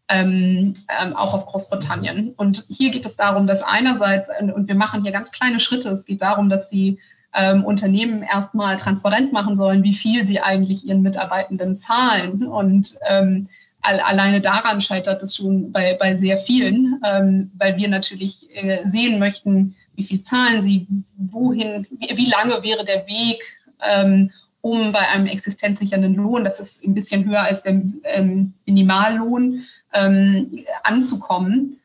ähm, 0.08 0.74
ähm, 1.00 1.16
auch 1.16 1.32
auf 1.32 1.46
Großbritannien. 1.46 2.34
Und 2.36 2.64
hier 2.68 2.90
geht 2.90 3.06
es 3.06 3.16
darum, 3.16 3.46
dass 3.46 3.62
einerseits, 3.62 4.28
und 4.40 4.68
wir 4.68 4.74
machen 4.74 5.02
hier 5.02 5.12
ganz 5.12 5.30
kleine 5.30 5.60
Schritte, 5.60 5.90
es 5.90 6.04
geht 6.04 6.22
darum, 6.22 6.50
dass 6.50 6.68
die 6.68 6.98
ähm, 7.34 7.64
Unternehmen 7.64 8.22
erstmal 8.22 8.76
transparent 8.76 9.32
machen 9.32 9.56
sollen, 9.56 9.84
wie 9.84 9.94
viel 9.94 10.26
sie 10.26 10.40
eigentlich 10.40 10.84
ihren 10.84 11.02
Mitarbeitenden 11.02 11.76
zahlen. 11.76 12.46
Und 12.46 12.98
ähm, 13.08 13.48
alleine 13.80 14.40
daran 14.40 14.82
scheitert 14.82 15.22
es 15.22 15.36
schon 15.36 15.72
bei, 15.72 15.96
bei 15.98 16.16
sehr 16.16 16.36
vielen, 16.36 17.00
ähm, 17.04 17.50
weil 17.56 17.76
wir 17.76 17.88
natürlich 17.88 18.48
äh, 18.54 18.86
sehen 18.86 19.18
möchten, 19.18 19.76
wie 19.94 20.04
viel 20.04 20.20
zahlen 20.20 20.62
sie, 20.62 20.86
wohin, 21.16 21.86
wie, 21.90 22.30
lange 22.30 22.62
wäre 22.62 22.84
der 22.84 23.06
Weg, 23.06 23.42
ähm, 23.80 24.30
um 24.60 24.92
bei 24.92 25.08
einem 25.08 25.26
existenzsichernden 25.26 26.14
Lohn, 26.14 26.44
das 26.44 26.60
ist 26.60 26.84
ein 26.84 26.94
bisschen 26.94 27.24
höher 27.28 27.42
als 27.42 27.62
der 27.62 27.82
ähm, 28.04 28.54
Minimallohn, 28.64 29.64
ähm, 29.92 30.64
anzukommen. 30.82 31.78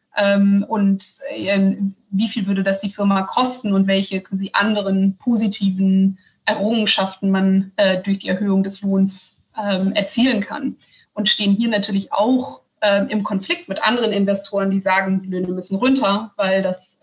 Und 0.67 1.19
wie 2.09 2.27
viel 2.27 2.47
würde 2.47 2.63
das 2.63 2.79
die 2.79 2.89
Firma 2.89 3.21
kosten 3.21 3.71
und 3.71 3.85
welche 3.85 4.21
quasi 4.21 4.49
anderen 4.53 5.15
positiven 5.17 6.17
Errungenschaften 6.45 7.29
man 7.29 7.71
äh, 7.75 8.01
durch 8.01 8.17
die 8.19 8.29
Erhöhung 8.29 8.63
des 8.63 8.81
Lohns 8.81 9.43
erzielen 9.53 10.41
kann. 10.41 10.77
Und 11.13 11.29
stehen 11.29 11.53
hier 11.53 11.69
natürlich 11.69 12.11
auch 12.11 12.61
im 13.09 13.23
Konflikt 13.23 13.69
mit 13.69 13.83
anderen 13.83 14.11
Investoren, 14.11 14.71
die 14.71 14.81
sagen, 14.81 15.23
Löhne 15.29 15.49
müssen 15.49 15.75
runter, 15.77 16.33
weil 16.35 16.63
das 16.63 16.97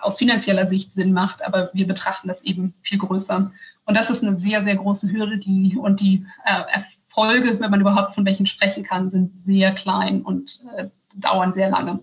aus 0.00 0.18
finanzieller 0.18 0.68
Sicht 0.68 0.92
Sinn 0.92 1.12
macht, 1.12 1.44
aber 1.44 1.70
wir 1.72 1.86
betrachten 1.86 2.28
das 2.28 2.42
eben 2.42 2.74
viel 2.82 2.98
größer. 2.98 3.52
Und 3.86 3.94
das 3.94 4.10
ist 4.10 4.22
eine 4.22 4.38
sehr, 4.38 4.62
sehr 4.64 4.76
große 4.76 5.10
Hürde, 5.10 5.38
die 5.38 5.76
und 5.76 6.00
die 6.00 6.26
äh, 6.44 6.62
Erfolge, 6.72 7.58
wenn 7.60 7.70
man 7.70 7.80
überhaupt 7.80 8.14
von 8.14 8.24
welchen 8.24 8.46
sprechen 8.46 8.84
kann, 8.84 9.10
sind 9.10 9.38
sehr 9.38 9.72
klein 9.72 10.22
und 10.22 10.60
äh, 10.76 10.88
dauern 11.14 11.52
sehr 11.52 11.70
lange. 11.70 12.00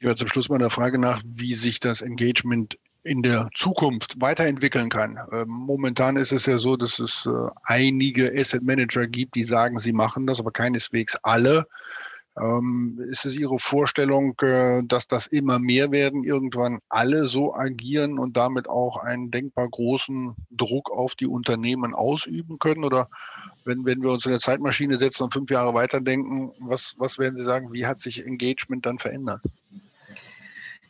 Ja, 0.00 0.14
zum 0.14 0.28
Schluss 0.28 0.48
mal 0.48 0.56
eine 0.56 0.70
Frage 0.70 0.98
nach, 0.98 1.20
wie 1.24 1.54
sich 1.54 1.80
das 1.80 2.02
Engagement 2.02 2.78
in 3.02 3.22
der 3.22 3.48
Zukunft 3.54 4.20
weiterentwickeln 4.20 4.90
kann. 4.90 5.18
Ähm, 5.32 5.48
momentan 5.48 6.16
ist 6.16 6.32
es 6.32 6.46
ja 6.46 6.58
so, 6.58 6.76
dass 6.76 6.98
es 6.98 7.26
äh, 7.26 7.50
einige 7.64 8.32
Asset 8.36 8.62
Manager 8.62 9.06
gibt, 9.06 9.34
die 9.34 9.44
sagen, 9.44 9.80
sie 9.80 9.92
machen 9.92 10.26
das, 10.26 10.38
aber 10.38 10.50
keineswegs 10.50 11.16
alle. 11.22 11.66
Ähm, 12.40 13.00
ist 13.10 13.24
es 13.24 13.34
Ihre 13.34 13.58
Vorstellung, 13.58 14.34
äh, 14.42 14.82
dass 14.86 15.08
das 15.08 15.26
immer 15.26 15.58
mehr 15.58 15.90
werden, 15.90 16.22
irgendwann 16.22 16.78
alle 16.88 17.26
so 17.26 17.54
agieren 17.54 18.18
und 18.18 18.36
damit 18.36 18.68
auch 18.68 18.96
einen 18.96 19.30
denkbar 19.30 19.68
großen 19.68 20.34
Druck 20.50 20.90
auf 20.90 21.14
die 21.14 21.26
Unternehmen 21.26 21.94
ausüben 21.94 22.58
können? 22.58 22.84
Oder 22.84 23.08
wenn, 23.64 23.84
wenn 23.84 24.02
wir 24.02 24.10
uns 24.10 24.26
in 24.26 24.32
eine 24.32 24.40
Zeitmaschine 24.40 24.98
setzen 24.98 25.24
und 25.24 25.32
fünf 25.32 25.50
Jahre 25.50 25.74
weiterdenken, 25.74 26.52
was, 26.60 26.94
was 26.98 27.18
werden 27.18 27.38
Sie 27.38 27.44
sagen, 27.44 27.72
wie 27.72 27.86
hat 27.86 27.98
sich 27.98 28.24
Engagement 28.24 28.86
dann 28.86 28.98
verändert? 28.98 29.42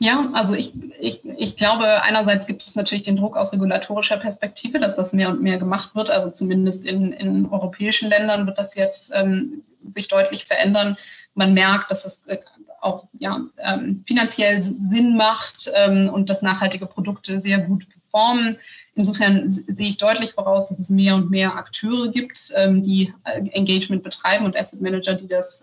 Ja, 0.01 0.31
also 0.33 0.55
ich, 0.55 0.73
ich, 1.01 1.25
ich 1.25 1.57
glaube, 1.57 2.03
einerseits 2.03 2.47
gibt 2.47 2.65
es 2.65 2.77
natürlich 2.77 3.03
den 3.03 3.17
Druck 3.17 3.37
aus 3.37 3.53
regulatorischer 3.53 4.17
Perspektive, 4.17 4.79
dass 4.79 4.95
das 4.95 5.13
mehr 5.13 5.29
und 5.29 5.43
mehr 5.43 5.59
gemacht 5.59 5.97
wird. 5.97 6.11
Also 6.11 6.31
zumindest 6.31 6.87
in, 6.87 7.13
in 7.13 7.47
europäischen 7.47 8.09
Ländern 8.09 8.47
wird 8.47 8.59
das 8.59 8.77
jetzt 8.77 9.11
ähm, 9.13 9.65
sich 9.91 10.07
deutlich 10.07 10.45
verändern 10.45 10.97
man 11.39 11.55
merkt, 11.55 11.91
dass 11.91 12.05
es 12.05 12.27
äh, 12.27 12.39
auch 12.81 13.09
ja, 13.19 13.41
ähm, 13.59 14.05
finanziell 14.07 14.63
Sinn 14.63 15.17
macht 15.17 15.71
ähm, 15.75 16.11
und 16.13 16.29
dass 16.29 16.43
nachhaltige 16.43 16.87
Produkte 16.87 17.39
sehr 17.39 17.59
gut 17.59 17.87
performen. 17.89 18.59
Insofern 18.95 19.49
sehe 19.49 19.89
ich 19.89 19.99
deutlich 19.99 20.33
voraus, 20.33 20.69
dass 20.69 20.79
es 20.79 20.91
mehr 20.91 21.15
und 21.15 21.31
mehr 21.31 21.55
Akteure 21.55 22.11
gibt, 22.11 22.53
ähm, 22.57 22.83
die 22.83 23.13
äh, 23.25 23.41
Engagement 23.51 24.03
betreiben 24.03 24.45
und 24.45 24.57
Asset 24.57 24.83
Manager, 24.83 25.15
die 25.15 25.29
das 25.29 25.63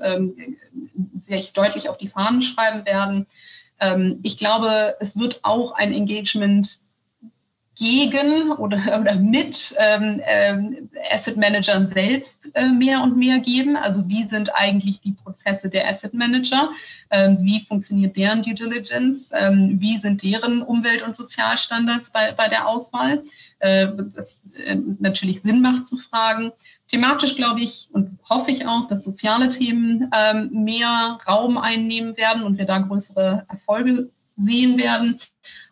sich 1.19 1.53
deutlich 1.53 1.89
auf 1.89 1.97
die 1.97 2.07
Fahnen 2.07 2.41
schreiben 2.41 2.85
werden. 2.85 3.25
Ich 4.23 4.37
glaube, 4.37 4.95
es 4.99 5.19
wird 5.19 5.41
auch 5.43 5.73
ein 5.73 5.93
Engagement 5.93 6.79
gegen 7.75 8.51
oder, 8.51 8.79
oder 9.01 9.15
mit 9.15 9.75
ähm, 9.77 10.21
Asset 11.11 11.37
Managern 11.37 11.89
selbst 11.89 12.51
äh, 12.55 12.67
mehr 12.67 13.01
und 13.01 13.17
mehr 13.17 13.39
geben. 13.39 13.75
Also 13.75 14.07
wie 14.07 14.23
sind 14.23 14.53
eigentlich 14.53 15.01
die 15.01 15.11
Prozesse 15.11 15.69
der 15.69 15.87
Asset 15.87 16.13
Manager? 16.13 16.69
Ähm, 17.09 17.39
wie 17.41 17.61
funktioniert 17.61 18.15
deren 18.15 18.43
Due 18.43 18.53
Diligence? 18.53 19.31
Ähm, 19.33 19.77
wie 19.79 19.97
sind 19.97 20.23
deren 20.23 20.61
Umwelt- 20.61 21.03
und 21.03 21.15
Sozialstandards 21.15 22.11
bei, 22.11 22.31
bei 22.31 22.47
der 22.47 22.67
Auswahl? 22.67 23.23
Äh, 23.59 23.87
das 24.15 24.41
äh, 24.55 24.75
natürlich 24.99 25.41
Sinn 25.41 25.61
macht 25.61 25.87
zu 25.87 25.97
fragen. 25.97 26.51
Thematisch 26.87 27.35
glaube 27.35 27.61
ich 27.61 27.89
und 27.91 28.19
hoffe 28.29 28.51
ich 28.51 28.67
auch, 28.67 28.87
dass 28.87 29.03
soziale 29.03 29.49
Themen 29.49 30.09
ähm, 30.15 30.49
mehr 30.51 31.19
Raum 31.27 31.57
einnehmen 31.57 32.15
werden 32.17 32.43
und 32.43 32.57
wir 32.57 32.65
da 32.65 32.79
größere 32.79 33.45
Erfolge 33.49 34.09
sehen 34.37 34.77
werden. 34.77 35.19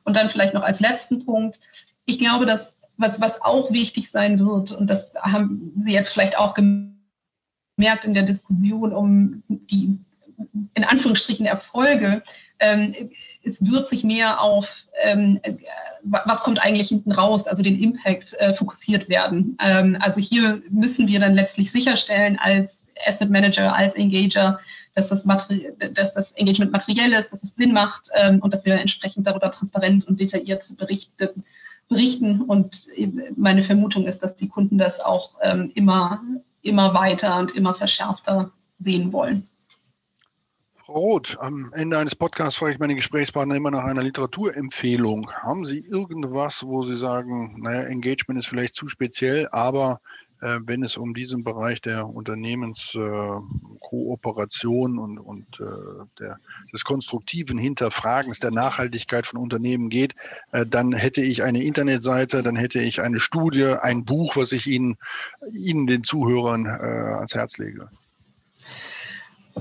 Und 0.03 0.15
dann 0.17 0.29
vielleicht 0.29 0.53
noch 0.53 0.63
als 0.63 0.79
letzten 0.79 1.25
Punkt, 1.25 1.59
ich 2.05 2.19
glaube, 2.19 2.45
dass 2.45 2.77
was, 2.97 3.19
was 3.21 3.41
auch 3.41 3.71
wichtig 3.71 4.09
sein 4.09 4.39
wird, 4.39 4.71
und 4.71 4.87
das 4.87 5.13
haben 5.15 5.73
Sie 5.77 5.93
jetzt 5.93 6.11
vielleicht 6.11 6.37
auch 6.37 6.53
gemerkt 6.53 8.05
in 8.05 8.13
der 8.13 8.23
Diskussion 8.23 8.93
um 8.93 9.43
die 9.47 9.99
in 10.73 10.83
Anführungsstrichen 10.83 11.45
Erfolge, 11.45 12.23
ähm, 12.59 13.11
es 13.43 13.65
wird 13.65 13.87
sich 13.87 14.03
mehr 14.03 14.41
auf, 14.41 14.85
ähm, 15.03 15.39
was 16.03 16.43
kommt 16.43 16.59
eigentlich 16.59 16.89
hinten 16.89 17.11
raus, 17.11 17.47
also 17.47 17.63
den 17.63 17.81
Impact 17.81 18.33
äh, 18.39 18.53
fokussiert 18.53 19.09
werden. 19.09 19.57
Ähm, 19.59 19.97
also 19.99 20.19
hier 20.19 20.61
müssen 20.69 21.07
wir 21.07 21.19
dann 21.19 21.33
letztlich 21.33 21.71
sicherstellen 21.71 22.37
als 22.39 22.85
Asset 23.05 23.29
Manager, 23.29 23.75
als 23.75 23.95
Engager, 23.95 24.59
dass 24.95 25.09
das, 25.09 25.25
dass 25.25 26.13
das 26.13 26.31
Engagement 26.33 26.71
materiell 26.71 27.13
ist, 27.13 27.31
dass 27.33 27.43
es 27.43 27.55
Sinn 27.55 27.73
macht 27.73 28.09
ähm, 28.15 28.39
und 28.39 28.53
dass 28.53 28.65
wir 28.65 28.75
entsprechend 28.75 29.27
darüber 29.27 29.51
transparent 29.51 30.07
und 30.07 30.19
detailliert 30.19 30.65
berichten. 30.77 31.43
Berichten. 31.93 32.41
Und 32.41 32.87
meine 33.35 33.63
Vermutung 33.63 34.05
ist, 34.05 34.19
dass 34.19 34.35
die 34.35 34.49
Kunden 34.49 34.77
das 34.77 34.99
auch 34.99 35.35
ähm, 35.41 35.71
immer, 35.75 36.21
immer 36.61 36.93
weiter 36.93 37.39
und 37.39 37.55
immer 37.55 37.73
verschärfter 37.73 38.51
sehen 38.79 39.13
wollen. 39.13 39.47
Roth, 40.87 41.37
am 41.39 41.71
Ende 41.73 41.97
eines 41.97 42.15
Podcasts 42.15 42.57
frage 42.57 42.73
ich 42.73 42.79
meine 42.79 42.95
Gesprächspartner 42.95 43.55
immer 43.55 43.71
nach 43.71 43.85
einer 43.85 44.03
Literaturempfehlung. 44.03 45.31
Haben 45.31 45.65
Sie 45.65 45.79
irgendwas, 45.79 46.61
wo 46.65 46.83
Sie 46.83 46.97
sagen, 46.97 47.61
naja, 47.61 47.83
Engagement 47.83 48.39
ist 48.39 48.47
vielleicht 48.47 48.75
zu 48.75 48.87
speziell, 48.87 49.47
aber 49.51 50.01
wenn 50.65 50.83
es 50.83 50.97
um 50.97 51.13
diesen 51.13 51.43
Bereich 51.43 51.81
der 51.81 52.07
Unternehmenskooperation 52.07 54.97
äh, 54.97 54.99
und, 54.99 55.19
und 55.19 55.45
äh, 55.59 56.05
der, 56.19 56.37
des 56.73 56.83
konstruktiven 56.83 57.57
Hinterfragens 57.57 58.39
der 58.39 58.51
Nachhaltigkeit 58.51 59.25
von 59.25 59.39
Unternehmen 59.39 59.87
geht, 59.89 60.15
äh, 60.51 60.65
dann 60.65 60.91
hätte 60.93 61.21
ich 61.21 61.43
eine 61.43 61.63
Internetseite, 61.63 62.43
dann 62.43 62.57
hätte 62.57 62.81
ich 62.81 63.01
eine 63.01 63.19
Studie, 63.19 63.75
ein 63.81 64.05
Buch, 64.05 64.35
was 64.35 64.51
ich 64.51 64.67
Ihnen, 64.67 64.97
Ihnen 65.53 65.87
den 65.87 66.03
Zuhörern 66.03 66.65
äh, 66.65 66.69
ans 66.69 67.33
Herz 67.35 67.57
lege. 67.57 67.89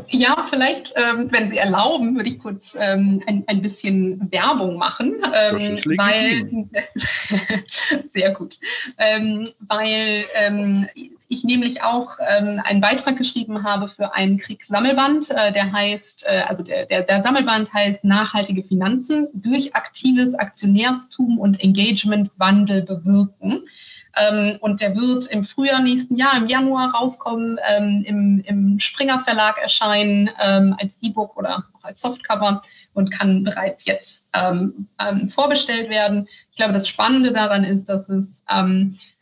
Ja, 0.08 0.46
vielleicht, 0.48 0.94
ähm, 0.96 1.28
wenn 1.30 1.48
Sie 1.48 1.58
erlauben, 1.58 2.16
würde 2.16 2.28
ich 2.28 2.38
kurz 2.38 2.76
ähm, 2.78 3.22
ein, 3.26 3.44
ein 3.46 3.60
bisschen 3.60 4.30
Werbung 4.30 4.76
machen, 4.76 5.16
ähm, 5.34 5.80
weil 5.96 6.66
sehr 8.12 8.32
gut, 8.32 8.56
ähm, 8.98 9.44
weil 9.60 10.24
ähm, 10.34 10.86
ich 11.28 11.44
nämlich 11.44 11.82
auch 11.82 12.18
ähm, 12.26 12.60
einen 12.62 12.80
Beitrag 12.80 13.16
geschrieben 13.16 13.64
habe 13.64 13.88
für 13.88 14.14
einen 14.14 14.38
Kriegssammelband, 14.38 15.30
äh, 15.30 15.52
der 15.52 15.72
heißt, 15.72 16.26
äh, 16.26 16.42
also 16.46 16.62
der, 16.62 16.86
der, 16.86 17.02
der 17.02 17.22
Sammelband 17.22 17.72
heißt 17.72 18.04
Nachhaltige 18.04 18.62
Finanzen 18.62 19.28
durch 19.32 19.74
aktives 19.74 20.34
Aktionärstum 20.34 21.38
und 21.38 21.60
Engagementwandel 21.60 22.82
bewirken. 22.82 23.64
Ähm, 24.16 24.58
und 24.60 24.80
der 24.80 24.94
wird 24.94 25.26
im 25.28 25.44
Frühjahr 25.44 25.80
nächsten 25.80 26.16
Jahr, 26.16 26.36
im 26.36 26.48
Januar 26.48 26.94
rauskommen, 26.94 27.58
ähm, 27.66 28.04
im, 28.06 28.44
im 28.46 28.80
Springer 28.80 29.20
Verlag 29.20 29.58
erscheinen, 29.58 30.30
ähm, 30.40 30.76
als 30.78 30.98
E-Book 31.00 31.36
oder 31.36 31.58
auch 31.58 31.84
als 31.84 32.00
Softcover 32.00 32.62
und 32.94 33.10
kann 33.10 33.42
bereits 33.44 33.84
jetzt 33.86 34.28
ähm, 34.34 34.88
ähm, 34.98 35.30
vorbestellt 35.30 35.88
werden. 35.88 36.28
Ich 36.50 36.56
glaube, 36.56 36.74
das 36.74 36.88
Spannende 36.88 37.32
daran 37.32 37.64
ist, 37.64 37.86
dass 37.86 38.08
es 38.08 38.44
ähm, 38.50 38.96
äh, 38.96 39.21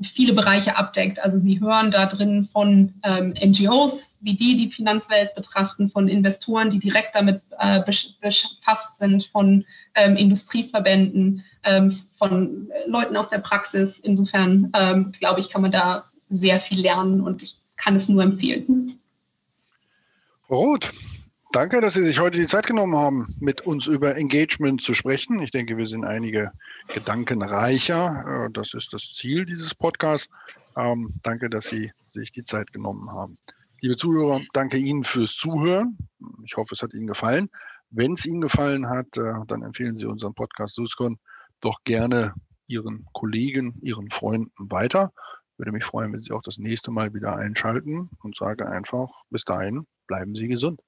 viele 0.00 0.32
Bereiche 0.32 0.76
abdeckt. 0.76 1.18
Also 1.18 1.38
Sie 1.38 1.60
hören 1.60 1.90
da 1.90 2.06
drin 2.06 2.44
von 2.44 2.94
ähm, 3.02 3.34
NGOs, 3.42 4.16
wie 4.20 4.36
die 4.36 4.56
die 4.56 4.70
Finanzwelt 4.70 5.34
betrachten, 5.34 5.90
von 5.90 6.08
Investoren, 6.08 6.70
die 6.70 6.78
direkt 6.78 7.16
damit 7.16 7.42
äh, 7.58 7.80
befasst 8.20 8.96
sind, 8.98 9.24
von 9.26 9.64
ähm, 9.94 10.16
Industrieverbänden, 10.16 11.44
ähm, 11.64 11.98
von 12.16 12.68
Leuten 12.86 13.16
aus 13.16 13.28
der 13.28 13.38
Praxis. 13.38 13.98
Insofern, 13.98 14.70
ähm, 14.74 15.12
glaube 15.18 15.40
ich, 15.40 15.50
kann 15.50 15.62
man 15.62 15.72
da 15.72 16.04
sehr 16.30 16.60
viel 16.60 16.80
lernen 16.80 17.20
und 17.20 17.42
ich 17.42 17.56
kann 17.76 17.96
es 17.96 18.08
nur 18.08 18.22
empfehlen. 18.22 19.00
Roth, 20.48 20.90
danke, 21.54 21.80
dass 21.80 21.94
Sie 21.94 22.02
sich 22.02 22.18
heute 22.18 22.38
die 22.38 22.48
Zeit 22.48 22.66
genommen 22.66 22.96
haben, 22.96 23.28
mit 23.38 23.60
uns 23.60 23.86
über 23.86 24.16
Engagement 24.16 24.82
zu 24.82 24.92
sprechen. 24.92 25.40
Ich 25.40 25.52
denke, 25.52 25.76
wir 25.76 25.86
sind 25.86 26.04
einige 26.04 26.50
Gedanken 26.88 27.42
reicher. 27.42 28.46
Äh, 28.46 28.50
das 28.52 28.74
ist 28.74 28.92
das 28.92 29.12
Ziel 29.14 29.44
dieses 29.44 29.74
Podcasts. 29.74 30.28
Ähm, 30.76 31.14
danke, 31.22 31.48
dass 31.48 31.66
Sie 31.66 31.92
sich 32.08 32.32
die 32.32 32.42
Zeit 32.42 32.72
genommen 32.72 33.08
haben. 33.12 33.38
Liebe 33.80 33.96
Zuhörer, 33.96 34.40
danke 34.52 34.78
Ihnen 34.78 35.04
fürs 35.04 35.34
Zuhören. 35.34 35.96
Ich 36.44 36.56
hoffe, 36.56 36.74
es 36.74 36.82
hat 36.82 36.92
Ihnen 36.92 37.06
gefallen. 37.06 37.48
Wenn 37.90 38.14
es 38.14 38.26
Ihnen 38.26 38.40
gefallen 38.40 38.88
hat, 38.88 39.16
äh, 39.16 39.32
dann 39.46 39.62
empfehlen 39.62 39.96
Sie 39.96 40.06
unseren 40.06 40.34
Podcast 40.34 40.74
Suscon 40.74 41.18
doch 41.60 41.78
gerne 41.84 42.34
Ihren 42.66 43.06
Kollegen, 43.12 43.78
Ihren 43.80 44.10
Freunden 44.10 44.70
weiter. 44.70 45.12
Würde 45.56 45.70
mich 45.70 45.84
freuen, 45.84 46.12
wenn 46.12 46.22
Sie 46.22 46.32
auch 46.32 46.42
das 46.42 46.58
nächste 46.58 46.90
Mal 46.90 47.14
wieder 47.14 47.36
einschalten 47.36 48.10
und 48.24 48.36
sage 48.36 48.66
einfach, 48.66 49.08
bis 49.30 49.44
dahin, 49.44 49.86
bleiben 50.08 50.34
Sie 50.34 50.48
gesund. 50.48 50.80